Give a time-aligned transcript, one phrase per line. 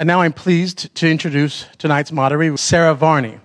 [0.00, 3.38] And now I'm pleased to introduce tonight's moderator, Sarah Varney.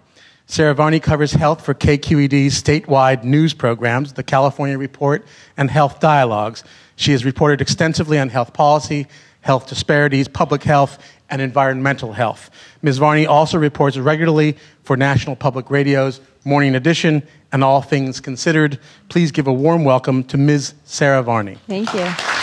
[0.45, 5.25] Sarah Varney covers health for KQED's statewide news programs, the California Report
[5.57, 6.63] and Health Dialogues.
[6.95, 9.07] She has reported extensively on health policy,
[9.41, 10.97] health disparities, public health,
[11.29, 12.49] and environmental health.
[12.81, 12.99] Ms.
[12.99, 18.79] Varney also reports regularly for National Public Radio's Morning Edition and All Things Considered.
[19.09, 20.73] Please give a warm welcome to Ms.
[20.85, 21.57] Sarah Varney.
[21.67, 22.34] Thank you.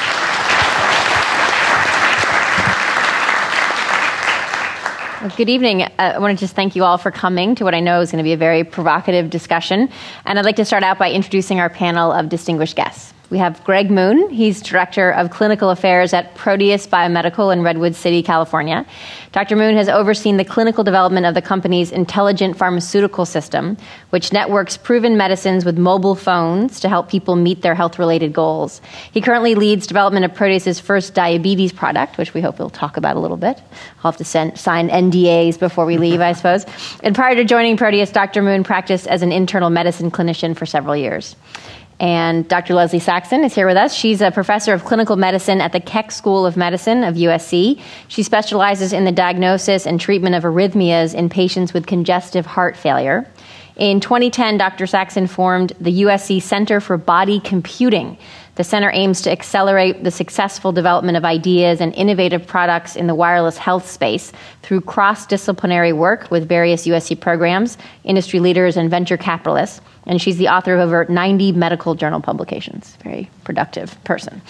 [5.28, 5.82] Good evening.
[5.82, 8.10] Uh, I want to just thank you all for coming to what I know is
[8.10, 9.88] going to be a very provocative discussion.
[10.24, 13.14] And I'd like to start out by introducing our panel of distinguished guests.
[13.32, 14.28] We have Greg Moon.
[14.28, 18.84] He's Director of Clinical Affairs at Proteus Biomedical in Redwood City, California.
[19.32, 19.56] Dr.
[19.56, 23.78] Moon has overseen the clinical development of the company's intelligent pharmaceutical system,
[24.10, 28.82] which networks proven medicines with mobile phones to help people meet their health related goals.
[29.12, 33.16] He currently leads development of Proteus's first diabetes product, which we hope we'll talk about
[33.16, 33.62] a little bit.
[34.04, 36.66] I'll have to send, sign NDAs before we leave, I suppose.
[37.02, 38.42] And prior to joining Proteus, Dr.
[38.42, 41.34] Moon practiced as an internal medicine clinician for several years.
[42.02, 42.74] And Dr.
[42.74, 43.94] Leslie Saxon is here with us.
[43.94, 47.80] She's a professor of clinical medicine at the Keck School of Medicine of USC.
[48.08, 53.30] She specializes in the diagnosis and treatment of arrhythmias in patients with congestive heart failure.
[53.76, 54.88] In 2010, Dr.
[54.88, 58.18] Saxon formed the USC Center for Body Computing.
[58.56, 63.14] The center aims to accelerate the successful development of ideas and innovative products in the
[63.14, 69.16] wireless health space through cross disciplinary work with various USC programs, industry leaders, and venture
[69.16, 72.96] capitalists and she's the author of over 90 medical journal publications.
[73.04, 74.42] Very productive person.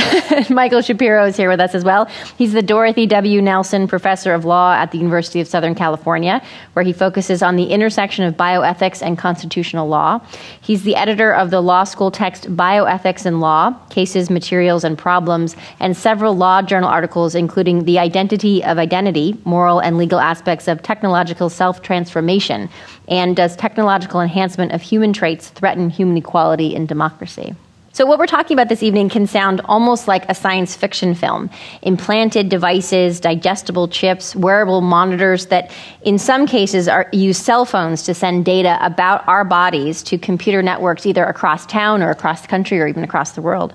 [0.50, 2.06] Michael Shapiro is here with us as well.
[2.38, 3.42] He's the Dorothy W.
[3.42, 6.42] Nelson Professor of Law at the University of Southern California,
[6.74, 10.20] where he focuses on the intersection of bioethics and constitutional law.
[10.60, 15.56] He's the editor of the law school text Bioethics and Law Cases, Materials, and Problems,
[15.80, 20.82] and several law journal articles, including The Identity of Identity Moral and Legal Aspects of
[20.82, 22.68] Technological Self Transformation,
[23.08, 27.54] and Does Technological Enhancement of Human Human traits Threaten Human Equality and Democracy?
[28.00, 31.50] So, what we're talking about this evening can sound almost like a science fiction film.
[31.82, 38.14] Implanted devices, digestible chips, wearable monitors that, in some cases, are, use cell phones to
[38.14, 42.80] send data about our bodies to computer networks either across town or across the country
[42.80, 43.74] or even across the world.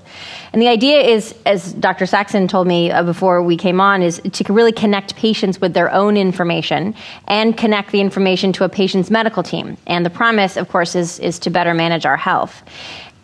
[0.52, 2.04] And the idea is, as Dr.
[2.04, 5.92] Saxon told me uh, before we came on, is to really connect patients with their
[5.92, 6.96] own information
[7.28, 9.76] and connect the information to a patient's medical team.
[9.86, 12.64] And the promise, of course, is, is to better manage our health.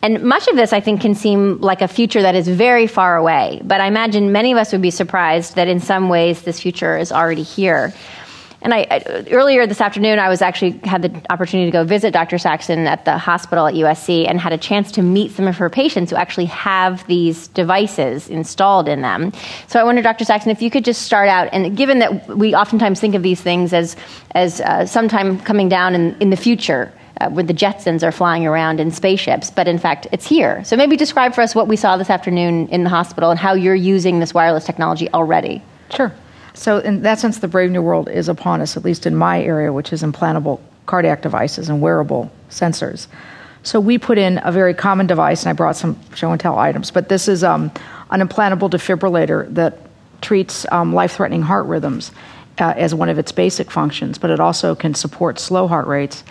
[0.03, 3.17] And much of this, I think, can seem like a future that is very far
[3.17, 3.61] away.
[3.63, 6.99] But I imagine many of us would be surprised that in some ways this future
[6.99, 7.95] is already here.
[8.63, 12.39] And I, earlier this afternoon, I was actually had the opportunity to go visit Dr.
[12.39, 15.69] Saxon at the hospital at USC and had a chance to meet some of her
[15.69, 19.33] patients who actually have these devices installed in them.
[19.67, 20.25] So I wonder, Dr.
[20.25, 23.41] Saxon, if you could just start out, and given that we oftentimes think of these
[23.41, 23.97] things as
[24.33, 28.47] as uh, sometime coming down in, in the future, uh, when the Jetsons are flying
[28.47, 30.63] around in spaceships, but in fact, it's here.
[30.65, 33.55] So maybe describe for us what we saw this afternoon in the hospital and how
[33.55, 35.63] you're using this wireless technology already.
[35.95, 36.13] Sure.
[36.55, 39.43] So, in that sense, the brave new world is upon us, at least in my
[39.43, 43.07] area, which is implantable cardiac devices and wearable sensors.
[43.63, 46.59] So, we put in a very common device, and I brought some show and tell
[46.59, 47.71] items, but this is um,
[48.11, 49.79] an implantable defibrillator that
[50.21, 52.13] treats um, life threatening heart rhythms
[52.59, 56.23] uh, as one of its basic functions, but it also can support slow heart rates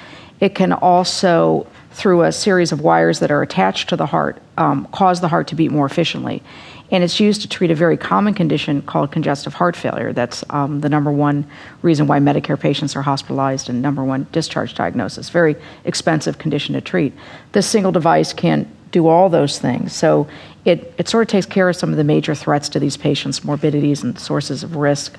[0.41, 4.88] it can also, through a series of wires that are attached to the heart, um,
[4.88, 6.44] cause the heart to beat more efficiently.
[6.90, 10.12] And it's used to treat a very common condition called congestive heart failure.
[10.12, 11.46] That's um, the number one
[11.84, 15.29] reason why Medicare patients are hospitalized and number one discharge diagnosis.
[15.29, 17.13] Very expensive condition to treat.
[17.53, 19.94] This single device can do all those things.
[19.94, 20.28] So
[20.66, 23.44] it, it sort of takes care of some of the major threats to these patients,
[23.44, 25.18] morbidities, and sources of risk.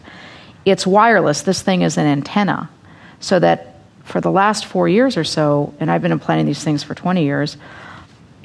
[0.67, 1.43] It's wireless.
[1.43, 2.69] This thing is an antenna
[3.21, 3.72] so that
[4.05, 7.23] for the last four years or so, and I've been implanting these things for 20
[7.25, 7.57] years,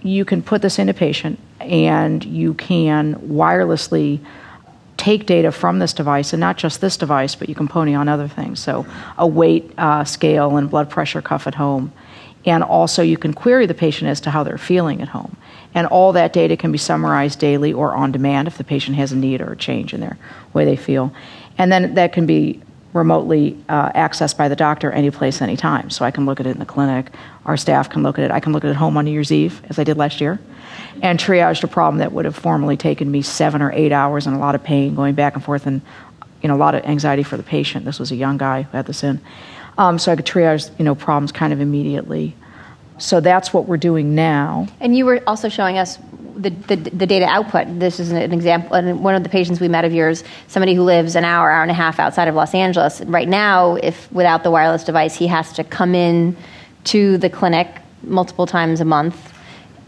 [0.03, 4.19] you can put this in a patient and you can wirelessly
[4.97, 8.09] take data from this device, and not just this device, but you can pony on
[8.09, 8.59] other things.
[8.59, 8.85] So,
[9.17, 11.93] a weight uh, scale and blood pressure cuff at home.
[12.45, 15.37] And also, you can query the patient as to how they're feeling at home.
[15.73, 19.11] And all that data can be summarized daily or on demand if the patient has
[19.11, 20.17] a need or a change in their
[20.53, 21.13] way they feel.
[21.57, 22.61] And then that can be
[22.97, 25.89] remotely uh, accessed by the doctor any place, anytime.
[25.89, 27.11] So I can look at it in the clinic.
[27.45, 28.31] Our staff can look at it.
[28.31, 30.19] I can look at it at home on New Year's Eve, as I did last
[30.19, 30.39] year,
[31.01, 34.35] and triaged a problem that would have formerly taken me seven or eight hours and
[34.35, 35.81] a lot of pain going back and forth and
[36.41, 37.85] you know a lot of anxiety for the patient.
[37.85, 39.21] This was a young guy who had this in,
[39.77, 42.35] um, so I could triage you know problems kind of immediately.
[42.97, 44.67] So that's what we're doing now.
[44.79, 45.97] And you were also showing us
[46.35, 47.79] the, the, the data output.
[47.79, 48.75] This is an example.
[48.75, 51.61] And one of the patients we met of yours, somebody who lives an hour, hour
[51.61, 53.01] and a half outside of Los Angeles.
[53.01, 56.37] Right now, if without the wireless device, he has to come in
[56.85, 57.67] to the clinic
[58.03, 59.33] multiple times a month.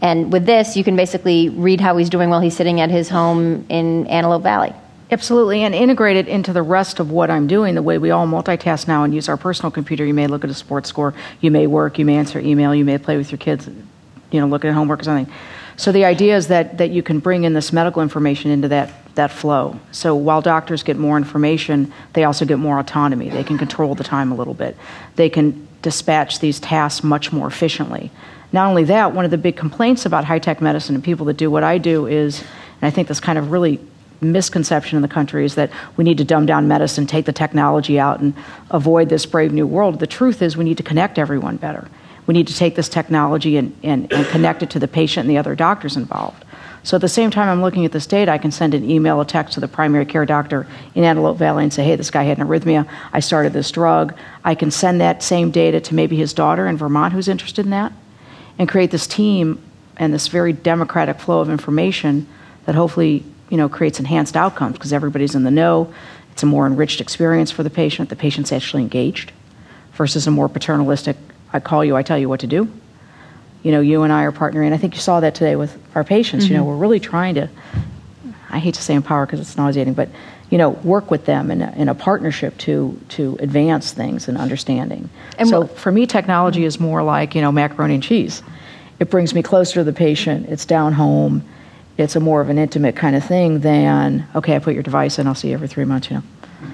[0.02, 3.08] And with this, you can basically read how he's doing while he's sitting at his
[3.08, 4.72] home in Antelope Valley.
[5.12, 7.74] Absolutely, and integrate it into the rest of what I'm doing.
[7.74, 10.04] The way we all multitask now and use our personal computer.
[10.04, 12.84] You may look at a sports score, you may work, you may answer email, you
[12.84, 13.68] may play with your kids,
[14.30, 15.32] you know, look at homework or something.
[15.76, 18.92] So the idea is that, that you can bring in this medical information into that,
[19.16, 19.80] that flow.
[19.90, 23.30] So while doctors get more information, they also get more autonomy.
[23.30, 24.76] They can control the time a little bit.
[25.16, 28.12] They can dispatch these tasks much more efficiently.
[28.52, 31.36] Not only that, one of the big complaints about high tech medicine and people that
[31.36, 33.80] do what I do is, and I think this kind of really
[34.20, 37.98] misconception in the country is that we need to dumb down medicine, take the technology
[37.98, 38.34] out, and
[38.70, 39.98] avoid this brave new world.
[40.00, 41.88] The truth is, we need to connect everyone better.
[42.26, 45.30] We need to take this technology and, and, and connect it to the patient and
[45.30, 46.44] the other doctors involved.
[46.82, 49.20] So at the same time I'm looking at this data, I can send an email,
[49.20, 52.22] a text to the primary care doctor in Antelope Valley and say, hey, this guy
[52.22, 52.88] had an arrhythmia.
[53.12, 54.14] I started this drug.
[54.44, 57.70] I can send that same data to maybe his daughter in Vermont who's interested in
[57.70, 57.92] that
[58.58, 59.60] and create this team
[59.96, 62.26] and this very democratic flow of information
[62.64, 65.92] that hopefully you know, creates enhanced outcomes because everybody's in the know.
[66.32, 68.08] It's a more enriched experience for the patient.
[68.08, 69.32] The patient's actually engaged
[69.92, 71.16] versus a more paternalistic,
[71.52, 72.70] I call you, I tell you what to do.
[73.62, 74.72] You know, you and I are partnering.
[74.72, 76.44] I think you saw that today with our patients.
[76.44, 76.52] Mm-hmm.
[76.52, 76.70] You know, mm-hmm.
[76.70, 77.50] we're really trying to,
[78.48, 80.08] I hate to say empower because it's nauseating, but,
[80.48, 84.38] you know, work with them in a, in a partnership to, to advance things and
[84.38, 85.10] understanding.
[85.36, 88.42] And so for me, technology is more like, you know, macaroni and cheese.
[88.98, 90.48] It brings me closer to the patient.
[90.48, 91.44] It's down home
[92.00, 95.18] it's a more of an intimate kind of thing than okay, I put your device
[95.18, 96.22] in, I'll see you every three months, you know.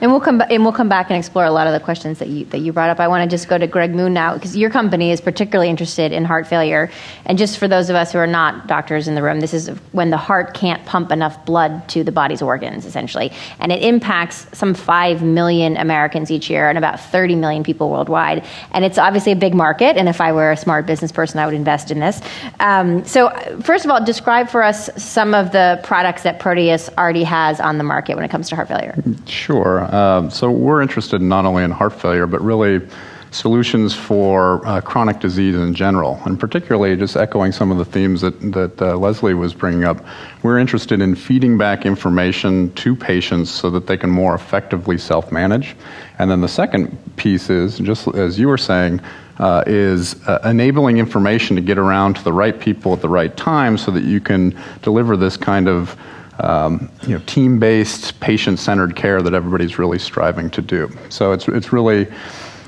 [0.01, 2.29] And we'll come and we'll come back and explore a lot of the questions that
[2.29, 3.01] you that you brought up.
[3.01, 6.13] I want to just go to Greg Moon now because your company is particularly interested
[6.13, 6.91] in heart failure.
[7.25, 9.69] And just for those of us who are not doctors in the room, this is
[9.93, 14.47] when the heart can't pump enough blood to the body's organs, essentially, and it impacts
[14.53, 18.45] some five million Americans each year and about 30 million people worldwide.
[18.73, 19.97] And it's obviously a big market.
[19.97, 22.21] And if I were a smart business person, I would invest in this.
[22.61, 23.31] Um, so,
[23.63, 27.79] first of all, describe for us some of the products that Proteus already has on
[27.79, 28.95] the market when it comes to heart failure.
[29.27, 29.76] Sure.
[29.81, 32.87] Um, so we're interested not only in heart failure, but really
[33.31, 38.21] solutions for uh, chronic disease in general, and particularly just echoing some of the themes
[38.23, 40.05] that, that uh, Leslie was bringing up.
[40.43, 45.31] We're interested in feeding back information to patients so that they can more effectively self
[45.31, 45.77] manage.
[46.19, 49.01] And then the second piece is, just as you were saying,
[49.39, 53.37] uh, is uh, enabling information to get around to the right people at the right
[53.37, 55.97] time so that you can deliver this kind of
[56.39, 60.91] um, you know, team-based, patient-centered care that everybody's really striving to do.
[61.09, 62.07] So it's it's really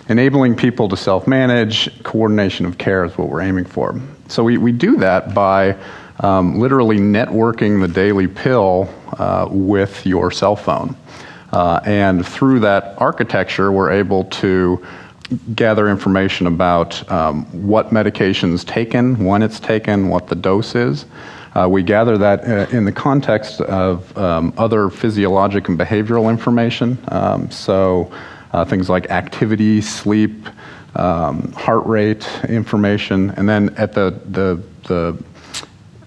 [0.08, 2.02] enabling people to self-manage.
[2.02, 4.00] Coordination of care is what we're aiming for.
[4.28, 5.76] So we, we do that by
[6.20, 8.88] um, literally networking the daily pill
[9.18, 10.96] uh, with your cell phone.
[11.52, 14.84] Uh, and through that architecture, we're able to
[15.54, 21.04] gather information about um, what medication's taken, when it's taken, what the dose is.
[21.54, 26.98] Uh, we gather that uh, in the context of um, other physiologic and behavioral information.
[27.08, 28.12] Um, so
[28.52, 30.48] uh, things like activity, sleep,
[30.96, 35.22] um, heart rate information, and then at the, the, the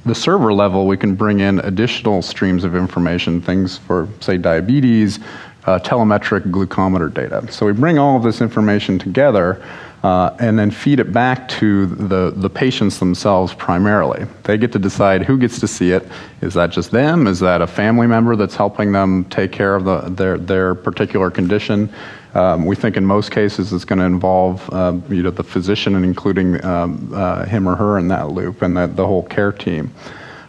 [0.03, 5.19] the server level, we can bring in additional streams of information, things for, say, diabetes,
[5.65, 7.45] uh, telemetric glucometer data.
[7.51, 9.63] So we bring all of this information together
[10.03, 14.25] uh, and then feed it back to the, the patients themselves primarily.
[14.43, 16.08] They get to decide who gets to see it.
[16.41, 17.27] Is that just them?
[17.27, 21.29] Is that a family member that's helping them take care of the, their, their particular
[21.29, 21.93] condition?
[22.34, 25.96] Um, we think in most cases it's going to involve uh, you know, the physician
[25.96, 29.51] and including um, uh, him or her in that loop and the, the whole care
[29.51, 29.93] team.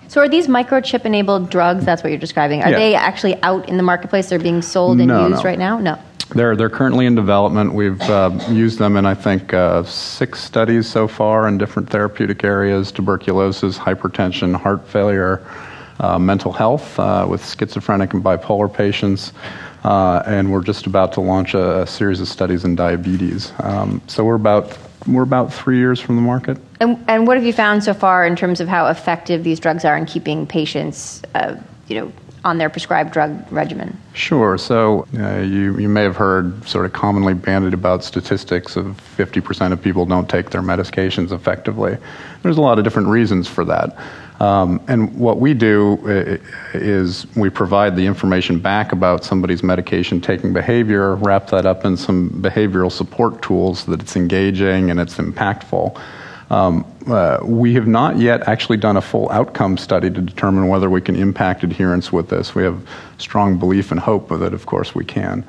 [0.09, 1.87] So are these microchip enabled drugs?
[1.87, 2.63] That's what you're describing.
[2.63, 2.79] Are yeah.
[2.79, 4.29] they actually out in the marketplace?
[4.29, 5.49] They're being sold and no, used no.
[5.49, 5.79] right now?
[5.79, 5.99] No.
[6.35, 7.75] They're, they're currently in development.
[7.75, 12.43] We've uh, used them in, I think, uh, six studies so far in different therapeutic
[12.45, 15.47] areas tuberculosis, hypertension, heart failure,
[16.01, 19.33] uh, mental health uh, with schizophrenic and bipolar patients.
[19.85, 23.53] Uh, and we're just about to launch a, a series of studies in diabetes.
[23.61, 26.59] Um, so we're about we're about three years from the market.
[26.81, 29.85] And, and what have you found so far in terms of how effective these drugs
[29.85, 31.57] are in keeping patients, uh,
[31.89, 32.13] you know,
[32.45, 33.97] on their prescribed drug regimen?
[34.15, 34.59] Sure.
[34.59, 39.73] So uh, you, you may have heard sort of commonly bandied about statistics of 50%
[39.73, 41.97] of people don't take their medications effectively.
[42.43, 43.97] There's a lot of different reasons for that.
[44.41, 46.39] Um, and what we do uh,
[46.77, 51.97] is we provide the information back about somebody's medication taking behavior, wrap that up in
[51.97, 55.97] some behavioral support tools so that it's engaging and it's impactful.
[56.53, 60.91] Um, uh, we have not yet actually done a full outcome study to determine whether
[60.91, 62.55] we can impact adherence with this.
[62.55, 65.45] We have strong belief and hope that, of course, we can.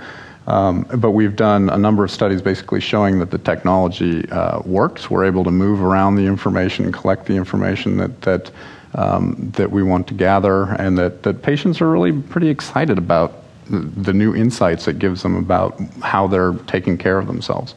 [0.48, 5.10] Um, but we've done a number of studies basically showing that the technology uh, works.
[5.10, 8.52] We're able to move around the information, and collect the information that, that,
[8.96, 13.44] um, that we want to gather, and that, that patients are really pretty excited about
[13.70, 17.76] the, the new insights it gives them about how they're taking care of themselves.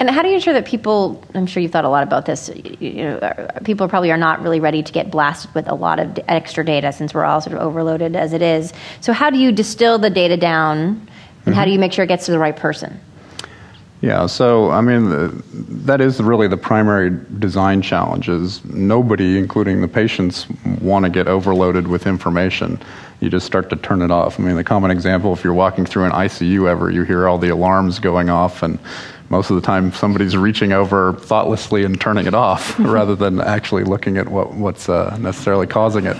[0.00, 2.50] And how do you ensure that people, I'm sure you've thought a lot about this,
[2.80, 6.18] you know, people probably are not really ready to get blasted with a lot of
[6.26, 8.72] extra data since we're all sort of overloaded as it is.
[9.00, 11.52] So, how do you distill the data down and mm-hmm.
[11.52, 13.00] how do you make sure it gets to the right person?
[14.00, 15.42] Yeah, so I mean, the,
[15.86, 20.46] that is really the primary design challenge is nobody, including the patients,
[20.82, 22.78] want to get overloaded with information.
[23.20, 24.38] You just start to turn it off.
[24.38, 27.38] I mean, the common example, if you're walking through an ICU ever, you hear all
[27.38, 28.78] the alarms going off and
[29.34, 33.82] most of the time somebody's reaching over thoughtlessly and turning it off rather than actually
[33.82, 36.16] looking at what, what's uh, necessarily causing it.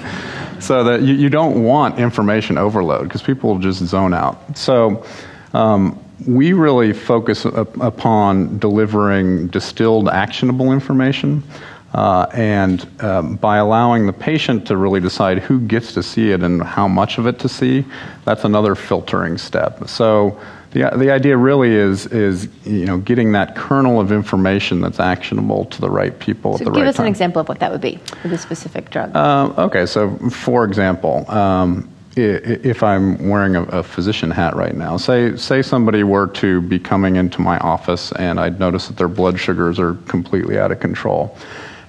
[0.60, 4.58] So that you, you don't want information overload because people will just zone out.
[4.58, 5.06] So
[5.52, 11.44] um, we really focus up upon delivering distilled, actionable information.
[11.92, 16.42] Uh, and um, by allowing the patient to really decide who gets to see it
[16.42, 17.84] and how much of it to see,
[18.24, 19.88] that's another filtering step.
[19.88, 20.36] So
[20.74, 25.66] the, the idea really is, is you know, getting that kernel of information that's actionable
[25.66, 26.84] to the right people so at the right time.
[26.84, 29.14] Give us an example of what that would be for the specific drug.
[29.14, 34.96] Uh, okay, so for example, um, if I'm wearing a, a, physician hat right now,
[34.96, 39.08] say say somebody were to be coming into my office and I'd notice that their
[39.08, 41.36] blood sugars are completely out of control,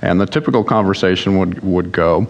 [0.01, 2.27] and the typical conversation would would go,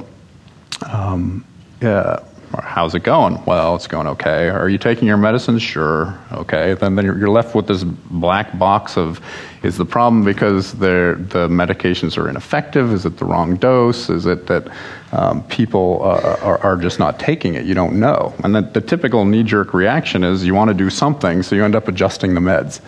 [0.91, 1.45] um,
[1.81, 2.19] yeah,
[2.61, 3.43] how's it going?
[3.45, 4.49] Well, it's going okay.
[4.49, 5.59] Are you taking your medicine?
[5.59, 6.17] Sure.
[6.31, 6.73] Okay.
[6.73, 9.21] Then, then you're left with this black box of
[9.63, 11.17] is the problem because the
[11.49, 12.93] medications are ineffective?
[12.93, 14.09] Is it the wrong dose?
[14.09, 14.67] Is it that
[15.11, 17.65] um, people uh, are, are, just not taking it?
[17.65, 18.33] You don't know.
[18.43, 21.63] And the, the typical knee jerk reaction is you want to do something, so you
[21.63, 22.79] end up adjusting the meds.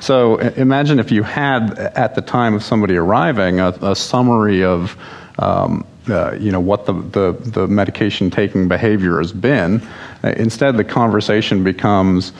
[0.00, 4.96] So imagine if you had, at the time of somebody arriving, a, a summary of
[5.38, 9.80] um, you know what the, the, the, medication taking behavior has been.
[10.22, 12.32] Uh, instead, the conversation becomes,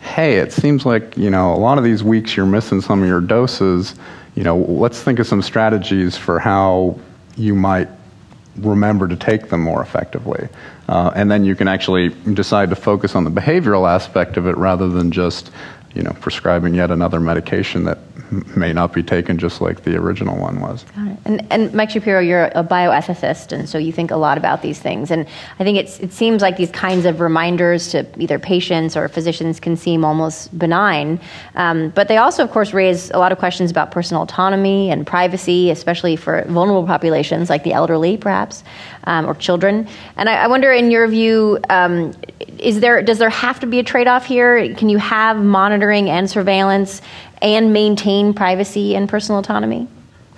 [0.00, 3.08] "Hey, it seems like you know a lot of these weeks you're missing some of
[3.08, 3.94] your doses.
[4.34, 6.98] You know, let's think of some strategies for how
[7.36, 7.88] you might
[8.56, 10.48] remember to take them more effectively."
[10.88, 14.56] Uh, and then you can actually decide to focus on the behavioral aspect of it
[14.56, 15.50] rather than just
[15.94, 17.98] you know, prescribing yet another medication that
[18.56, 20.86] may not be taken just like the original one was.
[21.26, 24.78] And, and Mike Shapiro, you're a bioethicist, and so you think a lot about these
[24.78, 25.10] things.
[25.10, 25.26] And
[25.58, 29.60] I think it's, it seems like these kinds of reminders to either patients or physicians
[29.60, 31.20] can seem almost benign.
[31.56, 35.06] Um, but they also, of course, raise a lot of questions about personal autonomy and
[35.06, 38.64] privacy, especially for vulnerable populations like the elderly, perhaps,
[39.04, 39.86] um, or children.
[40.16, 42.14] And I, I, wonder, in your view, um,
[42.58, 44.74] is there, does there have to be a trade off here?
[44.74, 45.81] Can you have monitoring?
[45.82, 47.02] Monitoring and surveillance
[47.40, 49.88] and maintain privacy and personal autonomy?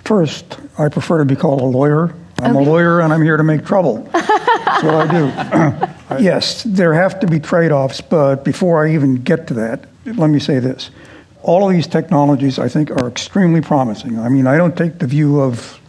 [0.03, 2.15] First, I prefer to be called a lawyer.
[2.39, 2.65] I'm okay.
[2.65, 4.09] a lawyer and I'm here to make trouble.
[4.13, 6.23] That's what I do.
[6.23, 10.29] yes, there have to be trade offs, but before I even get to that, let
[10.29, 10.89] me say this.
[11.43, 14.17] All of these technologies, I think, are extremely promising.
[14.17, 15.79] I mean, I don't take the view of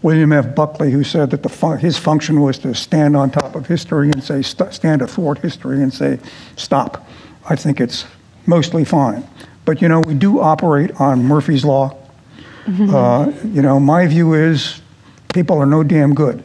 [0.00, 0.54] William F.
[0.54, 4.22] Buckley, who said that fun- his function was to stand on top of history and
[4.22, 6.18] say, st- stand athwart history and say,
[6.56, 7.06] stop.
[7.50, 8.06] I think it's
[8.48, 9.28] mostly fine.
[9.64, 11.96] But you know, we do operate on Murphy's Law.
[12.64, 12.94] Mm-hmm.
[12.94, 14.80] Uh, you know, my view is
[15.32, 16.42] people are no damn good.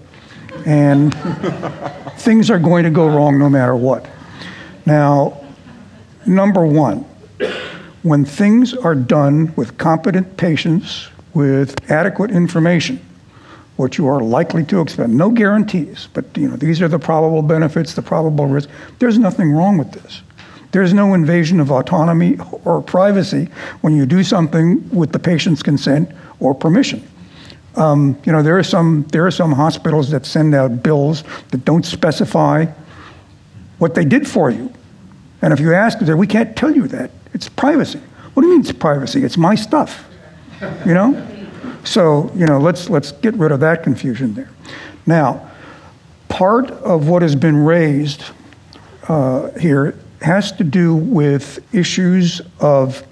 [0.66, 1.16] And
[2.18, 4.08] things are going to go wrong no matter what.
[4.86, 5.42] Now,
[6.26, 7.06] number one,
[8.04, 13.00] when things are done with competent patients, with adequate information,
[13.78, 17.42] what you are likely to expect, no guarantees, but you know, these are the probable
[17.42, 18.72] benefits, the probable risks.
[19.00, 20.22] There's nothing wrong with this.
[20.74, 23.48] There's no invasion of autonomy or privacy
[23.82, 27.08] when you do something with the patient's consent or permission.
[27.76, 31.64] Um, you know, there are some there are some hospitals that send out bills that
[31.64, 32.66] don't specify
[33.78, 34.74] what they did for you,
[35.44, 37.12] and if you ask, them, we can't tell you that.
[37.36, 38.02] It's privacy.
[38.34, 39.24] What do you mean it's privacy?
[39.24, 40.08] It's my stuff.
[40.86, 41.28] You know.
[41.84, 44.50] So you know, let's let's get rid of that confusion there.
[45.06, 45.52] Now,
[46.30, 48.24] part of what has been raised
[49.08, 53.04] uh, here has to do with issues of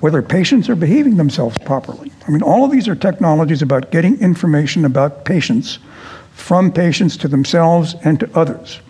[0.00, 2.10] whether patients are behaving themselves properly.
[2.26, 5.78] I mean, all of these are technologies about getting information about patients
[6.32, 8.80] from patients to themselves and to others.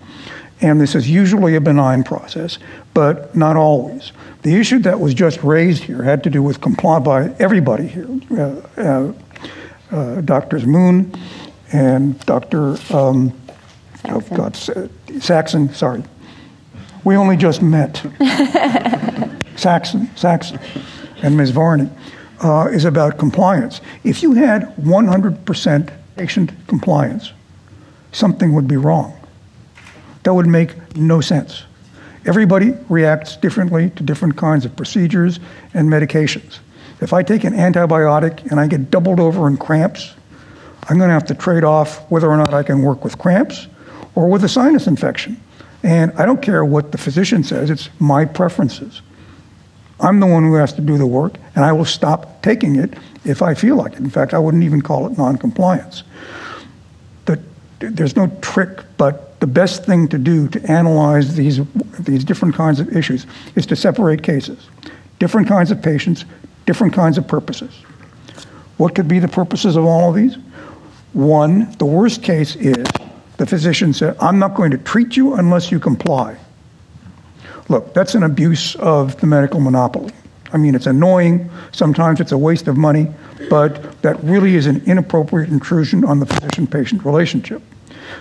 [0.60, 2.58] And this is usually a benign process,
[2.94, 4.12] but not always.
[4.42, 8.08] The issue that was just raised here had to do with compliance by everybody here.
[8.30, 9.12] Uh, uh,
[9.90, 11.12] uh, Doctors Moon
[11.72, 12.76] and Dr.
[12.94, 13.38] Um,
[14.06, 14.56] oh God,
[15.20, 16.02] Saxon, sorry.
[17.04, 18.04] We only just met.
[19.56, 20.58] Saxon, Saxon,
[21.22, 21.50] and Ms.
[21.50, 21.88] Varney,
[22.40, 23.80] uh, is about compliance.
[24.04, 27.32] If you had 100% patient compliance,
[28.12, 29.18] something would be wrong.
[30.24, 31.64] That would make no sense.
[32.24, 35.40] Everybody reacts differently to different kinds of procedures
[35.74, 36.60] and medications.
[37.00, 40.14] If I take an antibiotic and I get doubled over in cramps,
[40.88, 43.66] I'm going to have to trade off whether or not I can work with cramps
[44.14, 45.40] or with a sinus infection.
[45.82, 49.02] And I don't care what the physician says, it's my preferences.
[49.98, 52.94] I'm the one who has to do the work, and I will stop taking it
[53.24, 54.00] if I feel like it.
[54.00, 56.02] In fact, I wouldn't even call it noncompliance.
[57.26, 57.40] The,
[57.78, 61.60] there's no trick, but the best thing to do to analyze these,
[62.00, 64.68] these different kinds of issues is to separate cases.
[65.18, 66.24] Different kinds of patients,
[66.66, 67.72] different kinds of purposes.
[68.76, 70.36] What could be the purposes of all of these?
[71.12, 72.86] One, the worst case is
[73.42, 76.36] the physician said, I'm not going to treat you unless you comply.
[77.68, 80.12] Look, that's an abuse of the medical monopoly.
[80.52, 81.50] I mean, it's annoying.
[81.72, 83.08] Sometimes it's a waste of money,
[83.50, 87.62] but that really is an inappropriate intrusion on the physician patient relationship.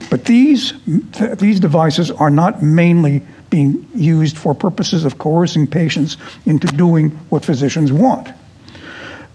[0.10, 0.74] But these,
[1.12, 7.12] th- these devices are not mainly being used for purposes of coercing patients into doing
[7.30, 8.28] what physicians want.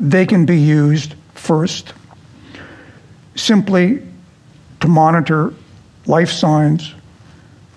[0.01, 1.93] They can be used first
[3.37, 4.03] simply
[4.81, 5.55] to monitor
[6.07, 6.95] life signs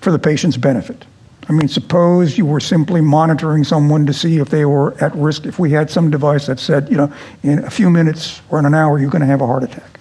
[0.02, 1.06] for the patient's benefit.
[1.50, 5.48] I mean, suppose you were simply monitoring someone to see if they were at risk.
[5.48, 8.66] If we had some device that said, you know, in a few minutes or in
[8.66, 10.00] an hour, you're going to have a heart attack.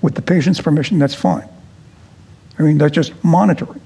[0.00, 1.48] With the patient's permission, that's fine.
[2.58, 3.80] I mean, that's just monitoring.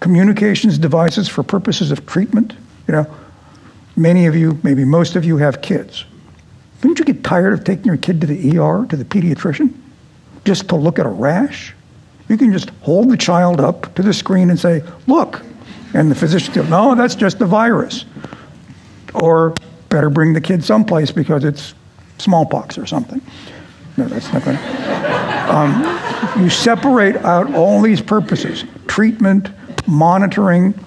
[0.00, 2.54] Communications devices for purposes of treatment,
[2.88, 3.06] you know,
[3.96, 6.04] many of you, maybe most of you have kids.
[6.82, 9.74] Wouldn't you get tired of taking your kid to the ER, to the pediatrician,
[10.44, 11.74] just to look at a rash?
[12.30, 15.42] You can just hold the child up to the screen and say, look.
[15.94, 18.04] And the physician goes, no, that's just a virus.
[19.14, 19.52] Or
[19.88, 21.74] better bring the kid someplace because it's
[22.18, 23.20] smallpox or something.
[23.96, 25.52] No, that's not going to.
[25.52, 29.50] Um, you separate out all these purposes treatment,
[29.88, 30.78] monitoring.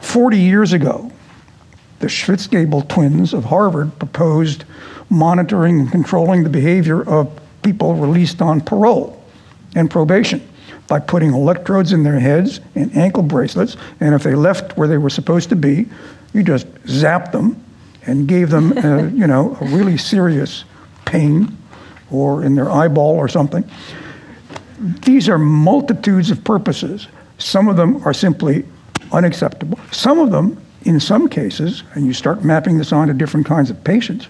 [0.00, 1.10] 40 years ago,
[1.98, 4.62] the Schwitzgebel twins of Harvard proposed
[5.10, 9.20] monitoring and controlling the behavior of people released on parole
[9.74, 10.40] and probation
[10.88, 14.98] by putting electrodes in their heads and ankle bracelets, and if they left where they
[14.98, 15.86] were supposed to be,
[16.32, 17.62] you just zapped them
[18.06, 20.64] and gave them, uh, you know, a really serious
[21.04, 21.56] pain
[22.10, 23.64] or in their eyeball or something.
[25.04, 27.06] These are multitudes of purposes.
[27.38, 28.64] Some of them are simply
[29.12, 29.78] unacceptable.
[29.92, 33.82] Some of them, in some cases, and you start mapping this onto different kinds of
[33.84, 34.26] patients,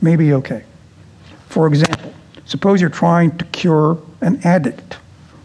[0.00, 0.64] may be okay.
[1.48, 2.12] For example,
[2.46, 4.98] suppose you're trying to cure an addict.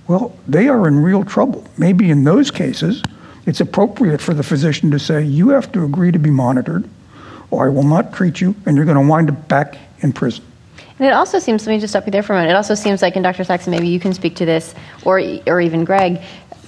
[0.08, 1.64] Well, they are in real trouble.
[1.78, 3.04] Maybe in those cases,
[3.46, 6.88] it's appropriate for the physician to say, You have to agree to be monitored,
[7.50, 10.44] or I will not treat you, and you're going to wind up back in prison.
[10.98, 12.52] And it also seems, let me just stop you there for a minute.
[12.52, 13.44] It also seems like, and Dr.
[13.44, 16.22] Saxon, maybe you can speak to this, or, or even Greg,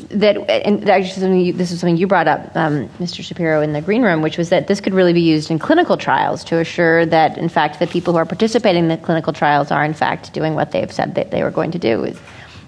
[0.09, 3.23] that, and actually you, this is something you brought up, um, Mr.
[3.23, 5.95] Shapiro, in the green room, which was that this could really be used in clinical
[5.95, 9.71] trials to assure that, in fact, the people who are participating in the clinical trials
[9.71, 12.13] are, in fact, doing what they've said that they were going to do.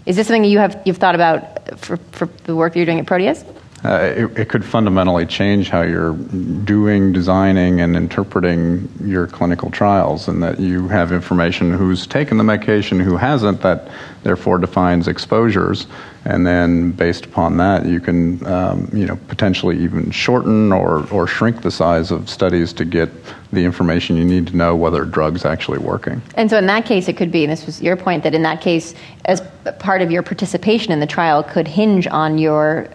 [0.10, 3.06] Is this something you have, you've thought about for, for the work you're doing at
[3.06, 3.45] Proteus?
[3.86, 10.28] Uh, it, it, could fundamentally change how you're doing, designing, and interpreting your clinical trials,
[10.28, 13.88] and that you have information who's taken the medication, who hasn't, that
[14.24, 15.86] therefore defines exposures,
[16.25, 21.27] and then based upon that, you can, um, you know, potentially even shorten or, or
[21.27, 23.10] shrink the size of studies to get
[23.51, 26.21] the information you need to know whether drug's actually working.
[26.36, 28.43] And so, in that case, it could be, and this was your point, that in
[28.43, 28.93] that case,
[29.25, 29.41] as
[29.79, 32.89] part of your participation in the trial, could hinge on your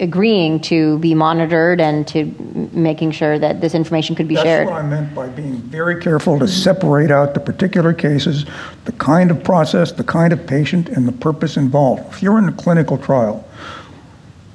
[0.00, 2.24] agreeing to be monitored and to
[2.72, 4.66] making sure that this information could be That's shared.
[4.66, 8.46] That's what I meant by being very careful to separate out the particular cases,
[8.86, 12.12] the kind of process, the kind of patient, and the purpose involved.
[12.14, 13.46] If you're in a clinical trial,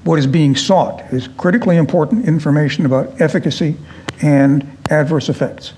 [0.03, 3.77] what is being sought is critically important information about efficacy
[4.21, 5.73] and adverse effects.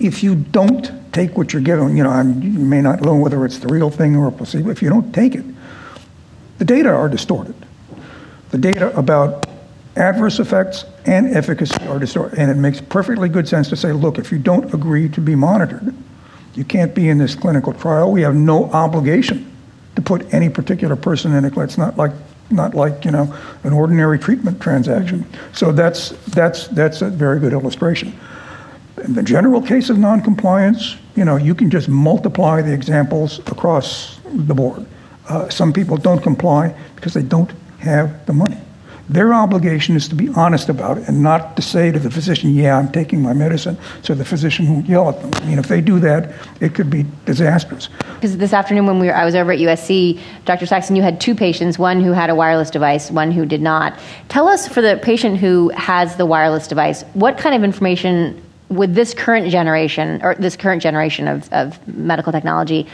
[0.00, 3.44] If you don't take what you're given, you know, I'm, you may not know whether
[3.44, 4.70] it's the real thing or a placebo.
[4.70, 5.44] If you don't take it,
[6.58, 7.54] the data are distorted
[8.54, 9.48] the data about
[9.96, 12.38] adverse effects and efficacy are distorted.
[12.38, 15.34] And it makes perfectly good sense to say, look, if you don't agree to be
[15.34, 15.92] monitored,
[16.54, 18.12] you can't be in this clinical trial.
[18.12, 19.50] We have no obligation
[19.96, 21.56] to put any particular person in it.
[21.56, 22.12] It's not like
[22.50, 25.26] not like you know an ordinary treatment transaction.
[25.52, 28.16] So that's that's that's a very good illustration.
[29.02, 34.20] In the general case of noncompliance, you know, you can just multiply the examples across
[34.24, 34.86] the board.
[35.28, 37.50] Uh, some people don't comply because they don't
[37.84, 38.58] have the money.
[39.08, 42.54] Their obligation is to be honest about it and not to say to the physician,
[42.54, 45.30] Yeah, I'm taking my medicine, so the physician won't yell at them.
[45.34, 47.90] I mean, if they do that, it could be disastrous.
[48.14, 50.64] Because this afternoon, when we were, I was over at USC, Dr.
[50.64, 53.98] Saxon, you had two patients, one who had a wireless device, one who did not.
[54.30, 58.94] Tell us for the patient who has the wireless device, what kind of information would
[58.94, 62.86] this current generation or this current generation of, of medical technology,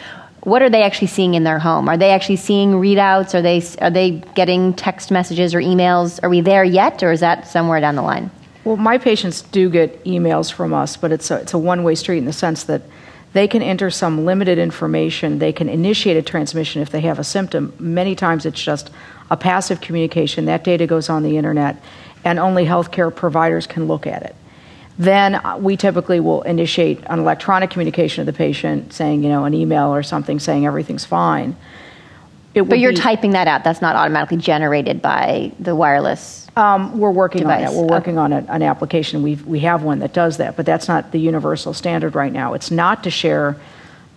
[0.43, 1.89] what are they actually seeing in their home?
[1.89, 3.35] Are they actually seeing readouts?
[3.35, 6.23] Are they are they getting text messages or emails?
[6.23, 8.31] Are we there yet, or is that somewhere down the line?
[8.65, 11.95] Well, my patients do get emails from us, but it's a, it's a one way
[11.95, 12.83] street in the sense that
[13.33, 15.39] they can enter some limited information.
[15.39, 17.75] They can initiate a transmission if they have a symptom.
[17.79, 18.91] Many times it's just
[19.31, 20.47] a passive communication.
[20.47, 21.77] That data goes on the internet,
[22.25, 24.35] and only healthcare providers can look at it.
[25.01, 29.55] Then we typically will initiate an electronic communication to the patient, saying, you know, an
[29.55, 31.57] email or something saying everything's fine.
[32.53, 33.65] but you're be, typing that out.
[33.65, 36.47] That's not automatically generated by the wireless.
[36.55, 37.69] Um, we're working device.
[37.69, 37.79] on it.
[37.79, 38.25] We're working okay.
[38.25, 39.23] on a, an application.
[39.23, 42.53] We've, we have one that does that, but that's not the universal standard right now.
[42.53, 43.57] It's not to share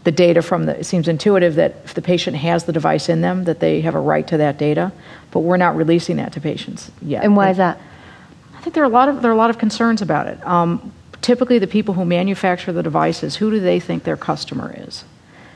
[0.04, 0.78] the data from the.
[0.80, 3.96] It seems intuitive that if the patient has the device in them, that they have
[3.96, 4.91] a right to that data,
[5.32, 7.24] but we're not releasing that to patients yet.
[7.24, 7.80] And why is that?
[8.63, 10.41] Think there are a lot of there are a lot of concerns about it.
[10.47, 15.04] Um, typically, the people who manufacture the devices, who do they think their customer is?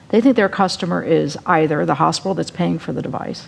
[0.10, 3.48] They think their customer is either the hospital that's paying for the device,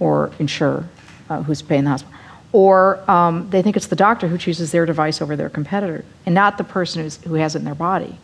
[0.00, 0.88] or insurer
[1.30, 2.18] uh, who's paying the hospital,
[2.50, 6.34] or um, they think it's the doctor who chooses their device over their competitor, and
[6.34, 8.18] not the person who has it in their body.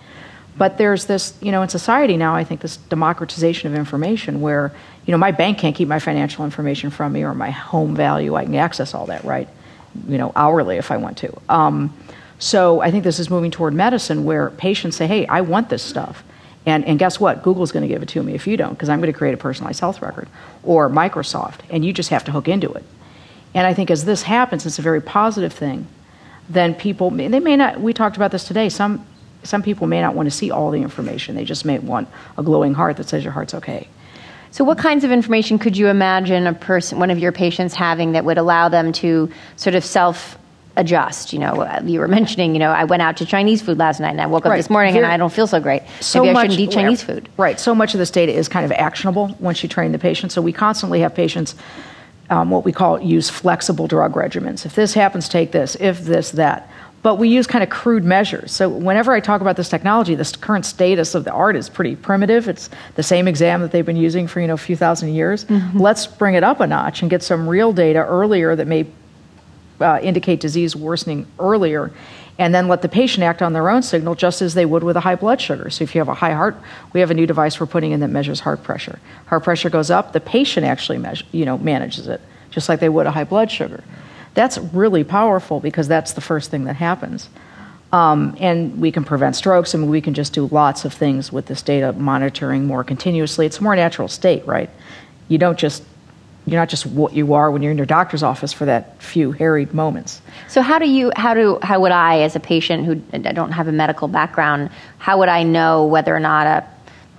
[0.56, 4.72] But there's this, you know, in society now, I think this democratization of information where,
[5.06, 8.34] you know, my bank can't keep my financial information from me or my home value.
[8.34, 9.48] I can access all that, right?
[10.08, 11.40] You know, hourly if I want to.
[11.48, 11.94] Um,
[12.38, 15.82] so I think this is moving toward medicine where patients say, hey, I want this
[15.82, 16.22] stuff.
[16.66, 17.42] And, and guess what?
[17.42, 19.34] Google's going to give it to me if you don't, because I'm going to create
[19.34, 20.28] a personalized health record,
[20.62, 22.84] or Microsoft, and you just have to hook into it.
[23.54, 25.86] And I think as this happens, it's a very positive thing.
[26.48, 29.06] Then people, they may not, we talked about this today, some,
[29.42, 31.34] some people may not want to see all the information.
[31.34, 33.88] They just may want a glowing heart that says your heart's okay.
[34.50, 38.12] So, what kinds of information could you imagine a person, one of your patients, having
[38.12, 40.38] that would allow them to sort of self
[40.76, 41.32] adjust?
[41.32, 44.00] You know, uh, you were mentioning, you know, I went out to Chinese food last
[44.00, 44.56] night and I woke up right.
[44.56, 45.82] this morning Very, and I don't feel so great.
[46.00, 47.28] So Maybe much, I shouldn't eat Chinese food.
[47.36, 47.60] Right.
[47.60, 50.32] So much of this data is kind of actionable once you train the patient.
[50.32, 51.54] So we constantly have patients.
[52.30, 54.66] Um, what we call use flexible drug regimens.
[54.66, 55.78] If this happens, take this.
[55.80, 56.70] If this, that
[57.08, 58.52] but we use kind of crude measures.
[58.52, 61.96] So whenever I talk about this technology, this current status of the art is pretty
[61.96, 62.48] primitive.
[62.48, 65.46] It's the same exam that they've been using for you know a few thousand years.
[65.46, 65.80] Mm-hmm.
[65.80, 68.84] Let's bring it up a notch and get some real data earlier that may
[69.80, 71.90] uh, indicate disease worsening earlier,
[72.36, 74.98] and then let the patient act on their own signal just as they would with
[74.98, 75.70] a high blood sugar.
[75.70, 76.58] So if you have a high heart,
[76.92, 78.98] we have a new device we're putting in that measures heart pressure.
[79.28, 82.90] Heart pressure goes up, the patient actually measure, you know manages it just like they
[82.90, 83.82] would a high blood sugar.
[84.38, 87.28] That's really powerful because that's the first thing that happens.
[87.92, 91.46] Um, and we can prevent strokes, and we can just do lots of things with
[91.46, 93.46] this data monitoring more continuously.
[93.46, 94.70] It's a more natural state, right?
[95.26, 95.82] You don't just
[96.46, 99.32] you're not just what you are when you're in your doctor's office for that few
[99.32, 100.22] harried moments.
[100.46, 103.50] So how do you how do how would I as a patient who I don't
[103.50, 106.64] have a medical background, how would I know whether or not a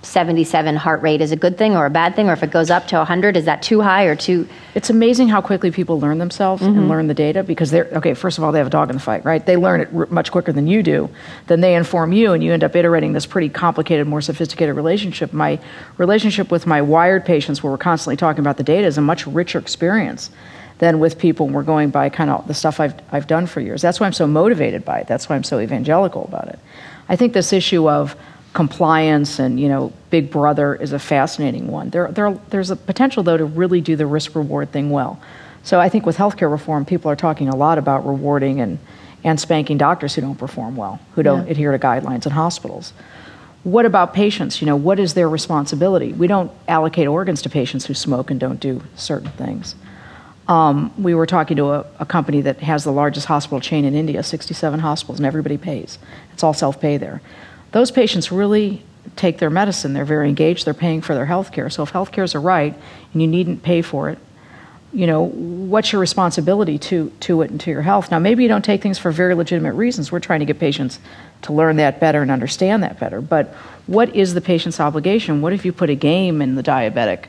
[0.02, 2.70] 77 heart rate is a good thing or a bad thing, or if it goes
[2.70, 4.48] up to 100, is that too high or too?
[4.74, 6.78] It's amazing how quickly people learn themselves mm-hmm.
[6.78, 8.96] and learn the data because they're, okay, first of all, they have a dog in
[8.96, 9.44] the fight, right?
[9.44, 11.10] They learn it r- much quicker than you do.
[11.48, 15.34] Then they inform you, and you end up iterating this pretty complicated, more sophisticated relationship.
[15.34, 15.58] My
[15.98, 19.26] relationship with my wired patients, where we're constantly talking about the data, is a much
[19.26, 20.30] richer experience
[20.78, 23.82] than with people we're going by kind of the stuff I've, I've done for years.
[23.82, 25.06] That's why I'm so motivated by it.
[25.06, 26.58] That's why I'm so evangelical about it.
[27.06, 28.16] I think this issue of
[28.52, 31.90] compliance and you know big brother is a fascinating one.
[31.90, 35.20] There, there, there's a potential though to really do the risk reward thing well.
[35.62, 38.78] So i think with healthcare reform people are talking a lot about rewarding and,
[39.22, 41.52] and spanking doctors who don't perform well who don't yeah.
[41.52, 42.92] adhere to guidelines in hospitals.
[43.62, 44.62] What about patients?
[44.62, 46.12] You know what is their responsibility?
[46.12, 49.74] We don't allocate organs to patients who smoke and don't do certain things.
[50.48, 53.94] Um, we were talking to a, a company that has the largest hospital chain in
[53.94, 55.98] india 67 hospitals and everybody pays.
[56.32, 57.20] It's all self-pay there
[57.72, 58.82] those patients really
[59.16, 59.92] take their medicine.
[59.92, 60.64] They're very engaged.
[60.64, 61.70] They're paying for their health care.
[61.70, 62.74] So if health care is a right
[63.12, 64.18] and you needn't pay for it,
[64.92, 68.10] you know, what's your responsibility to, to it and to your health?
[68.10, 70.10] Now, maybe you don't take things for very legitimate reasons.
[70.10, 70.98] We're trying to get patients
[71.42, 73.20] to learn that better and understand that better.
[73.20, 73.54] But
[73.86, 75.42] what is the patient's obligation?
[75.42, 77.26] What if you put a game in the diabetic